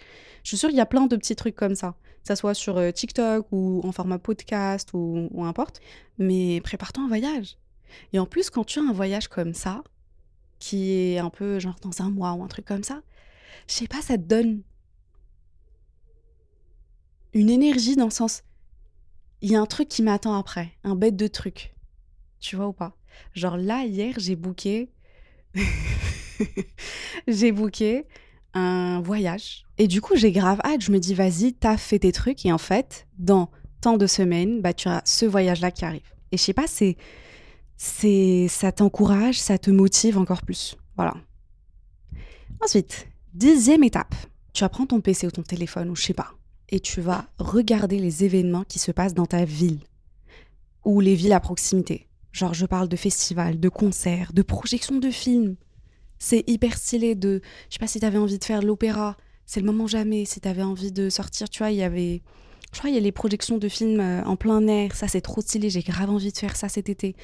Je 0.44 0.48
suis 0.48 0.56
sûre 0.56 0.68
qu'il 0.68 0.78
y 0.78 0.80
a 0.80 0.86
plein 0.86 1.06
de 1.06 1.16
petits 1.16 1.34
trucs 1.34 1.56
comme 1.56 1.74
ça, 1.74 1.96
que 2.22 2.28
ça 2.28 2.36
soit 2.36 2.54
sur 2.54 2.78
euh, 2.78 2.92
TikTok 2.92 3.46
ou 3.50 3.80
en 3.82 3.90
format 3.90 4.20
podcast 4.20 4.90
ou, 4.94 5.28
ou 5.32 5.44
importe. 5.44 5.80
Mais 6.18 6.60
prépare-toi 6.60 7.02
un 7.02 7.08
voyage. 7.08 7.58
Et 8.12 8.20
en 8.20 8.26
plus, 8.26 8.48
quand 8.48 8.62
tu 8.62 8.78
as 8.78 8.82
un 8.82 8.92
voyage 8.92 9.26
comme 9.26 9.54
ça, 9.54 9.82
qui 10.60 10.92
est 10.92 11.18
un 11.18 11.30
peu 11.30 11.58
genre 11.58 11.76
dans 11.82 12.00
un 12.00 12.10
mois 12.10 12.32
ou 12.34 12.44
un 12.44 12.48
truc 12.48 12.64
comme 12.64 12.84
ça, 12.84 13.02
je 13.68 13.74
sais 13.74 13.88
pas, 13.88 14.02
ça 14.02 14.16
te 14.16 14.22
donne 14.22 14.62
une 17.32 17.50
énergie 17.50 17.96
dans 17.96 18.04
le 18.04 18.10
sens, 18.10 18.42
il 19.42 19.50
y 19.50 19.56
a 19.56 19.60
un 19.60 19.66
truc 19.66 19.88
qui 19.88 20.02
m'attend 20.02 20.38
après, 20.38 20.72
un 20.84 20.94
bête 20.94 21.16
de 21.16 21.26
truc. 21.26 21.74
Tu 22.40 22.56
vois 22.56 22.68
ou 22.68 22.72
pas? 22.72 22.96
Genre 23.34 23.56
là, 23.56 23.84
hier, 23.84 24.14
j'ai 24.18 24.36
booké 24.36 24.90
j'ai 27.28 27.52
booké 27.52 28.06
un 28.54 29.00
voyage. 29.00 29.66
Et 29.78 29.88
du 29.88 30.00
coup, 30.00 30.16
j'ai 30.16 30.32
grave 30.32 30.60
hâte. 30.64 30.80
Je 30.80 30.92
me 30.92 30.98
dis, 30.98 31.14
vas-y, 31.14 31.54
t'as 31.54 31.76
fait 31.76 32.00
tes 32.00 32.12
trucs. 32.12 32.44
Et 32.46 32.52
en 32.52 32.58
fait, 32.58 33.06
dans 33.18 33.50
tant 33.80 33.96
de 33.96 34.06
semaines, 34.06 34.60
bah, 34.60 34.72
tu 34.72 34.88
as 34.88 35.02
ce 35.04 35.26
voyage-là 35.26 35.70
qui 35.70 35.84
arrive. 35.84 36.14
Et 36.32 36.36
je 36.36 36.42
sais 36.42 36.52
pas, 36.52 36.66
c'est, 36.66 36.96
c'est, 37.76 38.46
ça 38.48 38.72
t'encourage, 38.72 39.40
ça 39.40 39.58
te 39.58 39.70
motive 39.70 40.18
encore 40.18 40.42
plus. 40.42 40.76
Voilà. 40.96 41.14
Ensuite, 42.60 43.08
dixième 43.34 43.82
étape. 43.82 44.14
Tu 44.52 44.62
vas 44.62 44.68
prendre 44.68 44.90
ton 44.90 45.00
PC 45.00 45.26
ou 45.26 45.30
ton 45.30 45.42
téléphone 45.42 45.90
ou 45.90 45.96
je 45.96 46.02
sais 46.02 46.14
pas. 46.14 46.34
Et 46.68 46.80
tu 46.80 47.00
vas 47.00 47.26
regarder 47.38 47.98
les 47.98 48.24
événements 48.24 48.64
qui 48.64 48.78
se 48.78 48.92
passent 48.92 49.14
dans 49.14 49.26
ta 49.26 49.44
ville 49.44 49.80
ou 50.84 51.00
les 51.00 51.14
villes 51.14 51.32
à 51.32 51.40
proximité. 51.40 52.08
Genre, 52.32 52.54
je 52.54 52.66
parle 52.66 52.88
de 52.88 52.96
festivals, 52.96 53.58
de 53.58 53.68
concerts, 53.68 54.32
de 54.32 54.42
projections 54.42 54.98
de 54.98 55.10
films. 55.10 55.56
C'est 56.18 56.48
hyper 56.48 56.78
stylé 56.78 57.14
de. 57.14 57.42
Je 57.68 57.74
sais 57.74 57.78
pas 57.78 57.86
si 57.86 58.00
t'avais 58.00 58.18
envie 58.18 58.38
de 58.38 58.44
faire 58.44 58.60
de 58.60 58.66
l'opéra, 58.66 59.16
c'est 59.46 59.60
le 59.60 59.66
moment 59.66 59.86
jamais. 59.86 60.24
Si 60.24 60.40
t'avais 60.40 60.62
envie 60.62 60.92
de 60.92 61.10
sortir, 61.10 61.48
tu 61.50 61.58
vois, 61.58 61.70
il 61.70 61.76
y 61.76 61.82
avait. 61.82 62.22
Je 62.72 62.78
crois 62.78 62.90
il 62.90 62.94
y 62.94 62.98
a 62.98 63.00
les 63.00 63.12
projections 63.12 63.58
de 63.58 63.68
films 63.68 64.00
euh, 64.00 64.24
en 64.24 64.36
plein 64.36 64.66
air. 64.66 64.96
Ça, 64.96 65.06
c'est 65.06 65.20
trop 65.20 65.40
stylé. 65.42 65.70
J'ai 65.70 65.82
grave 65.82 66.10
envie 66.10 66.32
de 66.32 66.38
faire 66.38 66.56
ça 66.56 66.68
cet 66.68 66.88
été. 66.88 67.14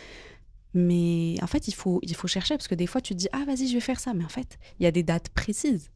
Mais 0.75 1.37
en 1.43 1.47
fait, 1.49 1.67
il 1.67 1.75
faut, 1.75 1.99
il 2.03 2.15
faut 2.15 2.29
chercher 2.29 2.57
parce 2.57 2.69
que 2.69 2.77
des 2.77 2.87
fois, 2.87 3.01
tu 3.01 3.15
te 3.15 3.19
dis 3.19 3.29
Ah, 3.33 3.45
vas-y, 3.47 3.69
je 3.69 3.75
vais 3.75 3.81
faire 3.81 3.99
ça. 3.99 4.13
Mais 4.15 4.25
en 4.25 4.29
fait, 4.29 4.59
il 4.79 4.85
y 4.85 4.87
a 4.87 4.93
des 4.93 5.03
dates 5.03 5.31
précises. 5.31 5.91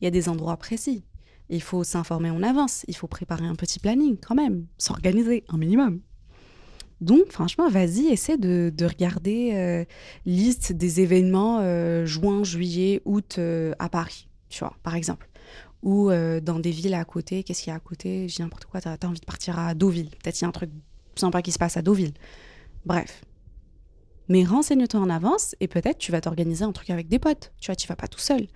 Il 0.00 0.04
y 0.04 0.06
a 0.06 0.10
des 0.10 0.28
endroits 0.28 0.56
précis. 0.56 1.04
Il 1.50 1.62
faut 1.62 1.84
s'informer 1.84 2.30
en 2.30 2.42
avance. 2.42 2.84
Il 2.88 2.96
faut 2.96 3.06
préparer 3.06 3.46
un 3.46 3.54
petit 3.54 3.80
planning 3.80 4.16
quand 4.18 4.34
même. 4.34 4.66
S'organiser 4.76 5.44
un 5.48 5.56
minimum. 5.56 6.00
Donc, 7.00 7.30
franchement, 7.30 7.68
vas-y, 7.68 8.06
essaie 8.08 8.38
de, 8.38 8.72
regarder 8.84 9.52
euh, 9.54 9.84
liste 10.26 10.72
des 10.72 11.00
événements 11.00 11.60
euh, 11.60 12.04
juin, 12.06 12.42
juillet, 12.42 13.00
août 13.04 13.36
euh, 13.38 13.72
à 13.78 13.88
Paris, 13.88 14.28
tu 14.48 14.60
vois, 14.60 14.74
par 14.82 14.94
exemple. 14.94 15.28
Ou 15.84 16.10
dans 16.10 16.58
des 16.58 16.72
villes 16.72 16.94
à 16.94 17.04
côté. 17.04 17.44
Qu'est-ce 17.44 17.62
qu'il 17.62 17.70
y 17.70 17.72
a 17.72 17.76
à 17.76 17.80
côté? 17.80 18.28
J'ai 18.28 18.42
n'importe 18.42 18.64
quoi. 18.64 18.80
Tu 18.80 18.88
as, 18.88 18.98
envie 19.04 19.20
de 19.20 19.24
partir 19.24 19.60
à 19.60 19.74
Deauville. 19.74 20.10
Peut-être 20.10 20.40
il 20.40 20.42
y 20.42 20.44
a 20.44 20.48
un 20.48 20.52
truc 20.52 20.70
sympa 21.14 21.40
qui 21.40 21.52
se 21.52 21.58
passe 21.58 21.76
à 21.76 21.82
Deauville. 21.82 22.14
Bref. 22.84 23.22
Mais 24.28 24.42
renseigne-toi 24.42 24.98
en 24.98 25.08
avance 25.08 25.54
et 25.60 25.68
peut-être 25.68 25.98
tu 25.98 26.10
vas 26.10 26.20
t'organiser 26.20 26.64
un 26.64 26.72
truc 26.72 26.90
avec 26.90 27.06
des 27.06 27.20
potes. 27.20 27.52
Tu 27.60 27.66
vois, 27.66 27.76
tu 27.76 27.86
vas 27.86 27.94
pas 27.94 28.08
tout 28.08 28.18
seul. 28.18 28.48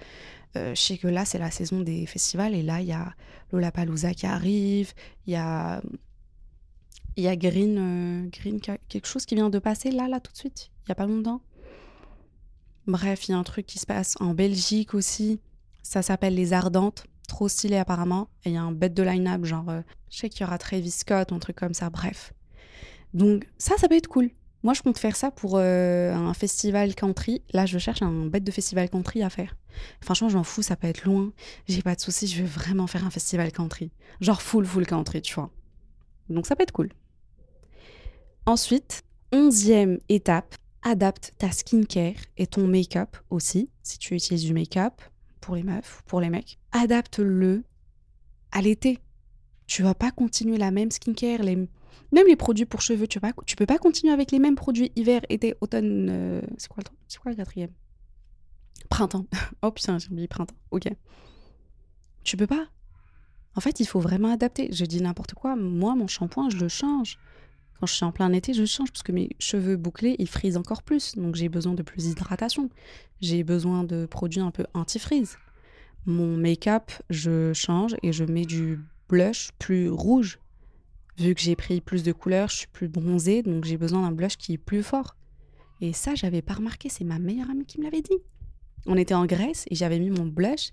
Je 0.55 0.75
sais 0.75 0.99
que 0.99 1.09
là, 1.09 1.25
c'est 1.25 1.39
la 1.39 1.51
saison 1.51 1.81
des 1.81 2.07
festivals 2.07 2.55
et 2.55 2.63
là, 2.63 2.81
il 2.81 2.89
y 2.89 2.93
a 2.93 3.15
Lollapalooza 3.53 4.15
qui 4.15 4.27
arrive, 4.27 4.93
il 5.27 5.33
y 5.33 5.37
a 5.37 5.83
y 7.17 7.27
a 7.27 7.37
Green, 7.37 7.77
euh, 7.79 8.29
Green, 8.31 8.61
quelque 8.61 9.07
chose 9.07 9.27
qui 9.27 9.35
vient 9.35 9.51
de 9.51 9.59
passer 9.59 9.91
là, 9.91 10.09
là, 10.09 10.21
tout 10.21 10.33
de 10.33 10.37
suite, 10.37 10.71
il 10.81 10.89
n'y 10.89 10.93
a 10.93 10.95
pas 10.95 11.07
longtemps. 11.07 11.43
Bref, 12.87 13.29
il 13.29 13.33
y 13.33 13.35
a 13.35 13.39
un 13.39 13.43
truc 13.43 13.67
qui 13.67 13.79
se 13.79 13.87
passe 13.87 14.15
en 14.19 14.35
Belgique 14.35 14.95
aussi. 14.95 15.41
Ça 15.83 16.03
s'appelle 16.03 16.35
Les 16.35 16.53
Ardentes. 16.53 17.07
Trop 17.29 17.49
stylé 17.49 17.77
apparemment. 17.77 18.29
Et 18.45 18.51
il 18.51 18.55
y 18.55 18.57
a 18.57 18.63
un 18.63 18.73
bête 18.73 18.95
de 18.95 19.03
line-up, 19.03 19.45
genre, 19.45 19.69
euh, 19.69 19.83
je 20.11 20.19
sais 20.19 20.29
qu'il 20.29 20.43
y 20.43 20.45
aura 20.45 20.59
Travis 20.59 20.91
Scott, 20.91 21.33
un 21.33 21.39
truc 21.39 21.57
comme 21.57 21.75
ça, 21.75 21.91
bref. 21.91 22.33
Donc 23.15 23.49
ça, 23.59 23.77
ça 23.79 23.89
peut 23.89 23.97
être 23.97 24.09
cool. 24.09 24.31
Moi, 24.63 24.75
je 24.75 24.83
compte 24.83 24.99
faire 24.99 25.17
ça 25.17 25.31
pour 25.31 25.57
euh, 25.57 26.13
un 26.15 26.35
festival 26.35 26.95
country. 26.95 27.43
Là, 27.53 27.67
je 27.67 27.79
cherche 27.79 28.03
un 28.03 28.27
bête 28.27 28.45
de 28.45 28.51
festival 28.53 28.89
country 28.89 29.23
à 29.23 29.31
faire. 29.31 29.57
Franchement, 30.01 30.29
j'en 30.29 30.45
fous, 30.45 30.63
ça 30.63 30.77
peut 30.77 30.87
être 30.87 31.05
loin. 31.05 31.33
J'ai 31.67 31.83
pas 31.83 31.95
de 31.95 32.01
soucis, 32.01 32.27
je 32.29 32.43
veux 32.43 32.49
vraiment 32.49 32.87
faire 32.87 33.05
un 33.05 33.11
festival 33.11 33.51
country. 33.51 33.91
Genre 34.21 34.41
full, 34.41 34.65
full 34.65 34.87
country, 34.87 35.21
tu 35.23 35.35
vois. 35.35 35.51
Donc 36.29 36.47
ça 36.47 36.55
peut 36.55 36.63
être 36.63 36.73
cool. 36.73 36.91
Ensuite, 38.47 39.03
onzième 39.33 39.99
étape, 40.09 40.55
adapte 40.83 41.33
ta 41.39 41.51
skincare 41.51 42.21
et 42.37 42.47
ton 42.47 42.67
make-up 42.67 43.17
aussi, 43.31 43.71
si 43.83 43.99
tu 43.99 44.15
utilises 44.15 44.45
du 44.45 44.53
make-up 44.53 44.95
pour 45.41 45.55
les 45.55 45.63
meufs 45.63 46.01
ou 46.01 46.03
pour 46.09 46.21
les 46.21 46.31
mecs. 46.31 46.59
Adapte-le 46.73 47.65
à 48.53 48.63
l'été. 48.63 48.99
Tu 49.67 49.83
vas 49.83 49.95
pas 49.95 50.11
continuer 50.11 50.59
la 50.59 50.71
même 50.71 50.91
skincare, 50.91 51.43
les... 51.43 51.69
même 52.13 52.27
les 52.27 52.37
produits 52.37 52.67
pour 52.67 52.83
cheveux, 52.83 53.07
tu, 53.07 53.21
tu 53.47 53.57
peux 53.57 53.67
pas 53.67 53.79
continuer 53.79 54.13
avec 54.13 54.31
les 54.31 54.39
mêmes 54.39 54.55
produits 54.55 54.93
hiver, 54.97 55.23
été, 55.29 55.55
automne. 55.61 56.09
Euh, 56.11 56.43
c'est 56.59 56.69
quoi, 56.69 56.83
le... 56.85 57.19
quoi 57.19 57.31
le 57.31 57.37
quatrième? 57.37 57.71
Printemps. 58.91 59.27
oh 59.63 59.71
putain, 59.71 59.99
j'ai 59.99 60.09
oublié 60.11 60.29
printemps. 60.29 60.57
Ok. 60.71 60.89
Tu 62.25 62.37
peux 62.37 62.47
pas. 62.47 62.67
En 63.55 63.61
fait, 63.61 63.81
il 63.81 63.87
faut 63.87 64.01
vraiment 64.01 64.33
adapter. 64.33 64.69
Je 64.73 64.85
dis 64.85 65.03
n'importe 65.03 65.35
quoi. 65.35 65.57
Moi, 65.57 65.95
mon 65.95 66.07
shampoing, 66.07 66.51
je 66.51 66.59
le 66.59 66.69
change. 66.69 67.19
Quand 67.79 67.87
je 67.87 67.95
suis 67.95 68.05
en 68.05 68.13
plein 68.13 68.33
été, 68.33 68.55
je 68.55 68.65
change 68.65 68.91
parce 68.93 69.03
que 69.03 69.13
mes 69.13 69.31
cheveux 69.39 69.77
bouclés, 69.77 70.17
ils 70.19 70.29
frisent 70.29 70.57
encore 70.57 70.83
plus. 70.83 71.17
Donc 71.17 71.35
j'ai 71.35 71.49
besoin 71.49 71.75
de 71.75 71.83
plus 71.83 72.05
d'hydratation. 72.05 72.71
J'ai 73.21 73.43
besoin 73.43 73.85
de 73.85 74.07
produits 74.07 74.41
un 74.41 74.51
peu 74.51 74.67
anti-frise. 74.73 75.37
Mon 76.07 76.37
make-up, 76.37 76.91
je 77.11 77.53
change 77.53 77.97
et 78.03 78.13
je 78.13 78.25
mets 78.25 78.45
du 78.45 78.81
blush 79.09 79.51
plus 79.59 79.91
rouge. 79.91 80.39
Vu 81.19 81.35
que 81.35 81.41
j'ai 81.41 81.57
pris 81.57 81.81
plus 81.81 82.03
de 82.03 82.13
couleurs, 82.13 82.49
je 82.49 82.57
suis 82.57 82.67
plus 82.69 82.89
bronzée, 82.89 83.43
donc 83.43 83.65
j'ai 83.65 83.77
besoin 83.77 84.03
d'un 84.03 84.13
blush 84.13 84.37
qui 84.37 84.55
est 84.55 84.59
plus 84.59 84.83
fort. 84.83 85.17
Et 85.81 85.93
ça, 85.93 86.15
j'avais 86.15 86.43
pas 86.43 86.55
remarqué, 86.55 86.89
c'est 86.89 87.05
ma 87.05 87.19
meilleure 87.19 87.51
amie 87.51 87.67
qui 87.67 87.79
me 87.79 87.85
l'avait 87.85 88.03
dit. 88.03 88.19
On 88.87 88.97
était 88.97 89.15
en 89.15 89.27
Grèce 89.27 89.65
et 89.71 89.75
j'avais 89.75 89.99
mis 89.99 90.11
mon 90.11 90.27
blush 90.27 90.71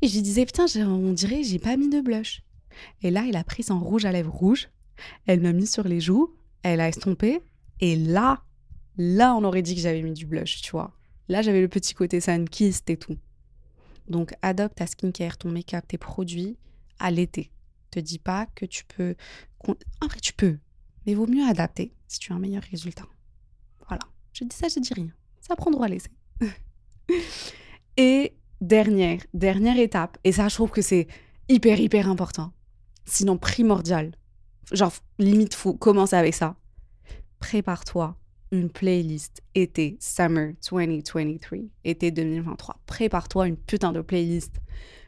et 0.00 0.08
je 0.08 0.20
disais 0.20 0.46
putain, 0.46 0.66
on 0.76 1.12
dirait 1.12 1.42
j'ai 1.42 1.58
pas 1.58 1.76
mis 1.76 1.88
de 1.88 2.00
blush. 2.00 2.42
Et 3.02 3.10
là, 3.10 3.24
elle 3.28 3.36
a 3.36 3.44
pris 3.44 3.62
son 3.62 3.78
rouge 3.78 4.04
à 4.04 4.12
lèvres 4.12 4.32
rouge, 4.32 4.70
elle 5.26 5.40
m'a 5.40 5.52
mis 5.52 5.66
sur 5.66 5.86
les 5.86 6.00
joues 6.00 6.34
elle 6.62 6.80
a 6.80 6.88
estompé. 6.88 7.40
Et 7.80 7.96
là, 7.96 8.42
là, 8.96 9.34
on 9.34 9.44
aurait 9.44 9.62
dit 9.62 9.74
que 9.74 9.80
j'avais 9.80 10.02
mis 10.02 10.12
du 10.12 10.26
blush, 10.26 10.62
tu 10.62 10.72
vois. 10.72 10.92
Là, 11.28 11.42
j'avais 11.42 11.60
le 11.60 11.68
petit 11.68 11.94
côté 11.94 12.20
sun-kissed 12.20 12.88
et 12.90 12.96
tout. 12.96 13.16
Donc, 14.08 14.34
adopte 14.42 14.76
ta 14.76 14.86
skincare, 14.86 15.38
ton 15.38 15.50
make-up, 15.50 15.84
tes 15.86 15.98
produits 15.98 16.56
à 16.98 17.10
l'été. 17.10 17.50
Te 17.90 18.00
dis 18.00 18.18
pas 18.18 18.46
que 18.54 18.64
tu 18.64 18.84
peux. 18.84 19.14
En 19.68 20.06
vrai, 20.06 20.20
tu 20.20 20.32
peux. 20.32 20.58
Mais 21.06 21.14
vaut 21.14 21.26
mieux 21.26 21.46
adapter 21.46 21.94
si 22.08 22.18
tu 22.18 22.32
as 22.32 22.36
un 22.36 22.38
meilleur 22.38 22.62
résultat. 22.70 23.06
Voilà. 23.88 24.02
Je 24.32 24.44
dis 24.44 24.56
ça, 24.56 24.68
je 24.68 24.80
dis 24.80 24.94
rien. 24.94 25.08
Ça 25.40 25.56
prendra 25.56 25.88
l'essai. 25.88 26.10
et 27.96 28.34
dernière, 28.60 29.20
dernière 29.34 29.78
étape. 29.78 30.18
Et 30.24 30.32
ça, 30.32 30.48
je 30.48 30.54
trouve 30.54 30.70
que 30.70 30.82
c'est 30.82 31.06
hyper, 31.48 31.78
hyper 31.80 32.08
important. 32.08 32.52
Sinon 33.04 33.36
primordial 33.36 34.12
genre 34.70 34.92
limite 35.18 35.54
faut 35.54 35.74
commencer 35.74 36.16
avec 36.16 36.34
ça. 36.34 36.56
Prépare-toi 37.38 38.16
une 38.50 38.70
playlist 38.70 39.42
été 39.54 39.96
Summer 40.00 40.52
2023, 40.70 41.58
été 41.84 42.10
2023. 42.10 42.80
Prépare-toi 42.86 43.48
une 43.48 43.56
putain 43.56 43.92
de 43.92 44.00
playlist. 44.00 44.60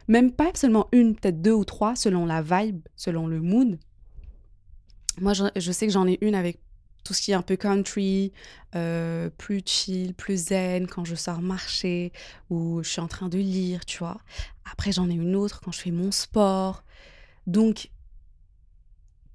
Même 0.09 0.33
pas 0.33 0.51
seulement 0.55 0.89
une, 0.93 1.15
peut-être 1.15 1.41
deux 1.41 1.53
ou 1.53 1.65
trois 1.65 1.95
selon 1.95 2.27
la 2.27 2.43
vibe, 2.43 2.81
selon 2.97 3.27
le 3.27 3.41
mood. 3.41 3.79
Moi, 5.21 5.33
je, 5.33 5.73
sais 5.73 5.87
que 5.87 5.93
j'en 5.93 6.07
ai 6.07 6.19
une 6.21 6.35
avec 6.35 6.59
tout 7.05 7.15
ce 7.15 7.23
qui 7.23 7.33
est 7.33 7.35
un 7.35 7.43
peu 7.43 7.57
country, 7.57 8.33
euh, 8.75 9.31
plus 9.37 9.63
chill, 9.65 10.15
plus 10.15 10.47
zen, 10.47 10.87
quand 10.87 11.05
je 11.05 11.15
sors 11.15 11.43
marcher 11.43 12.13
ou 12.51 12.83
je 12.83 12.89
suis 12.89 13.01
en 13.01 13.09
train 13.09 13.29
de 13.29 13.39
lire, 13.39 13.85
tu 13.85 13.99
vois. 13.99 14.19
Après, 14.71 14.91
j'en 14.91 15.09
ai 15.11 15.15
une 15.15 15.37
autre 15.37 15.61
quand 15.61 15.71
je 15.71 15.81
fais 15.81 15.91
mon 15.91 16.11
sport. 16.11 16.83
Donc, 17.47 17.91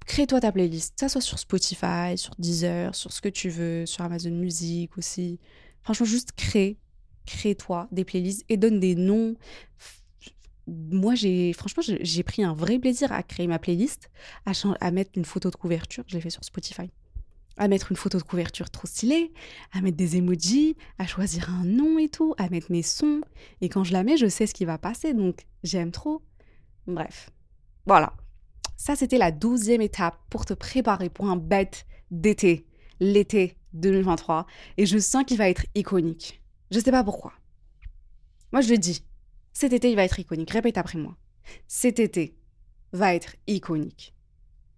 crée-toi 0.06 0.40
ta 0.40 0.50
playlist, 0.52 0.94
que 0.94 1.00
ça 1.00 1.08
soit 1.08 1.20
sur 1.20 1.38
Spotify, 1.38 2.16
sur 2.16 2.34
Deezer, 2.38 2.94
sur 2.94 3.12
ce 3.12 3.20
que 3.20 3.28
tu 3.28 3.48
veux, 3.48 3.86
sur 3.86 4.04
Amazon 4.04 4.32
Music 4.32 4.98
aussi. 4.98 5.38
Franchement, 5.82 6.06
juste 6.06 6.32
crée, 6.32 6.76
crée-toi 7.26 7.88
des 7.92 8.04
playlists 8.04 8.44
et 8.48 8.56
donne 8.56 8.80
des 8.80 8.96
noms. 8.96 9.36
Moi, 10.70 11.16
j'ai 11.16 11.52
franchement, 11.52 11.82
j'ai 11.86 12.22
pris 12.22 12.44
un 12.44 12.54
vrai 12.54 12.78
plaisir 12.78 13.10
à 13.12 13.22
créer 13.22 13.48
ma 13.48 13.58
playlist, 13.58 14.10
à, 14.46 14.90
mettre 14.90 15.10
une 15.16 15.24
photo 15.24 15.50
de 15.50 15.56
couverture. 15.56 16.04
Je 16.06 16.14
l'ai 16.14 16.20
fait 16.20 16.30
sur 16.30 16.44
Spotify 16.44 16.90
à 17.56 17.68
mettre 17.68 17.90
une 17.90 17.96
photo 17.96 18.16
de 18.16 18.22
couverture 18.22 18.70
trop 18.70 18.86
stylée, 18.86 19.32
à 19.72 19.82
mettre 19.82 19.96
des 19.98 20.16
emojis, 20.16 20.76
à 20.98 21.06
choisir 21.06 21.50
un 21.50 21.64
nom 21.64 21.98
et 21.98 22.08
tout, 22.08 22.34
à 22.38 22.48
mettre 22.48 22.72
mes 22.72 22.82
sons. 22.82 23.20
Et 23.60 23.68
quand 23.68 23.84
je 23.84 23.92
la 23.92 24.02
mets, 24.02 24.16
je 24.16 24.28
sais 24.28 24.46
ce 24.46 24.54
qui 24.54 24.64
va 24.64 24.78
passer, 24.78 25.12
donc 25.12 25.46
j'aime 25.62 25.90
trop. 25.90 26.22
Bref, 26.86 27.28
voilà. 27.84 28.14
Ça, 28.76 28.96
c'était 28.96 29.18
la 29.18 29.30
douzième 29.30 29.82
étape 29.82 30.18
pour 30.30 30.46
te 30.46 30.54
préparer 30.54 31.10
pour 31.10 31.28
un 31.28 31.36
bête 31.36 31.84
d'été, 32.10 32.66
l'été 32.98 33.58
2023. 33.74 34.46
Et 34.78 34.86
je 34.86 34.96
sens 34.96 35.24
qu'il 35.24 35.36
va 35.36 35.50
être 35.50 35.66
iconique. 35.74 36.42
Je 36.70 36.80
sais 36.80 36.90
pas 36.90 37.04
pourquoi. 37.04 37.34
Moi, 38.52 38.62
je 38.62 38.70
le 38.70 38.78
dis. 38.78 39.04
Cet 39.52 39.72
été, 39.72 39.90
il 39.90 39.96
va 39.96 40.04
être 40.04 40.18
iconique. 40.18 40.50
Répète 40.50 40.78
après 40.78 40.98
moi. 40.98 41.16
Cet 41.66 41.98
été 41.98 42.36
va 42.92 43.14
être 43.14 43.36
iconique. 43.46 44.14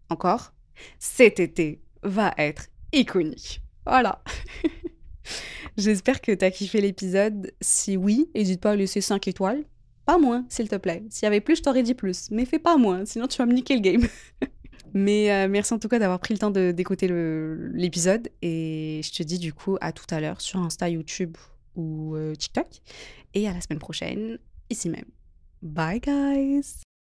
Encore 0.08 0.52
Cet 0.98 1.40
été 1.40 1.82
va 2.02 2.34
être 2.38 2.68
iconique. 2.92 3.62
Voilà. 3.86 4.22
J'espère 5.76 6.20
que 6.20 6.32
tu 6.32 6.44
as 6.44 6.50
kiffé 6.50 6.80
l'épisode. 6.80 7.52
Si 7.60 7.96
oui, 7.96 8.30
n'hésite 8.34 8.60
pas 8.60 8.72
à 8.72 8.76
laisser 8.76 9.00
5 9.00 9.26
étoiles. 9.28 9.64
Pas 10.04 10.18
moins, 10.18 10.44
s'il 10.48 10.68
te 10.68 10.76
plaît. 10.76 11.02
S'il 11.10 11.24
y 11.24 11.26
avait 11.26 11.40
plus, 11.40 11.56
je 11.56 11.62
t'aurais 11.62 11.82
dit 11.82 11.94
plus. 11.94 12.30
Mais 12.30 12.44
fais 12.44 12.58
pas 12.58 12.76
moins, 12.76 13.04
sinon 13.04 13.28
tu 13.28 13.38
vas 13.38 13.46
me 13.46 13.52
niquer 13.52 13.74
le 13.74 13.80
game. 13.80 14.06
Mais 14.94 15.32
euh, 15.32 15.48
merci 15.48 15.72
en 15.72 15.78
tout 15.78 15.88
cas 15.88 15.98
d'avoir 15.98 16.20
pris 16.20 16.34
le 16.34 16.38
temps 16.38 16.50
d'écouter 16.50 17.08
l'épisode. 17.72 18.28
Et 18.42 19.00
je 19.02 19.12
te 19.12 19.22
dis 19.22 19.38
du 19.38 19.52
coup 19.52 19.78
à 19.80 19.92
tout 19.92 20.04
à 20.10 20.20
l'heure 20.20 20.40
sur 20.40 20.60
Insta, 20.60 20.88
YouTube 20.88 21.36
ou 21.76 22.14
euh, 22.16 22.34
TikTok. 22.34 22.66
Et 23.34 23.48
à 23.48 23.54
la 23.54 23.60
semaine 23.60 23.78
prochaine, 23.78 24.38
ici 24.72 24.88
même. 24.88 25.10
Bye 25.62 26.00
guys 26.00 26.82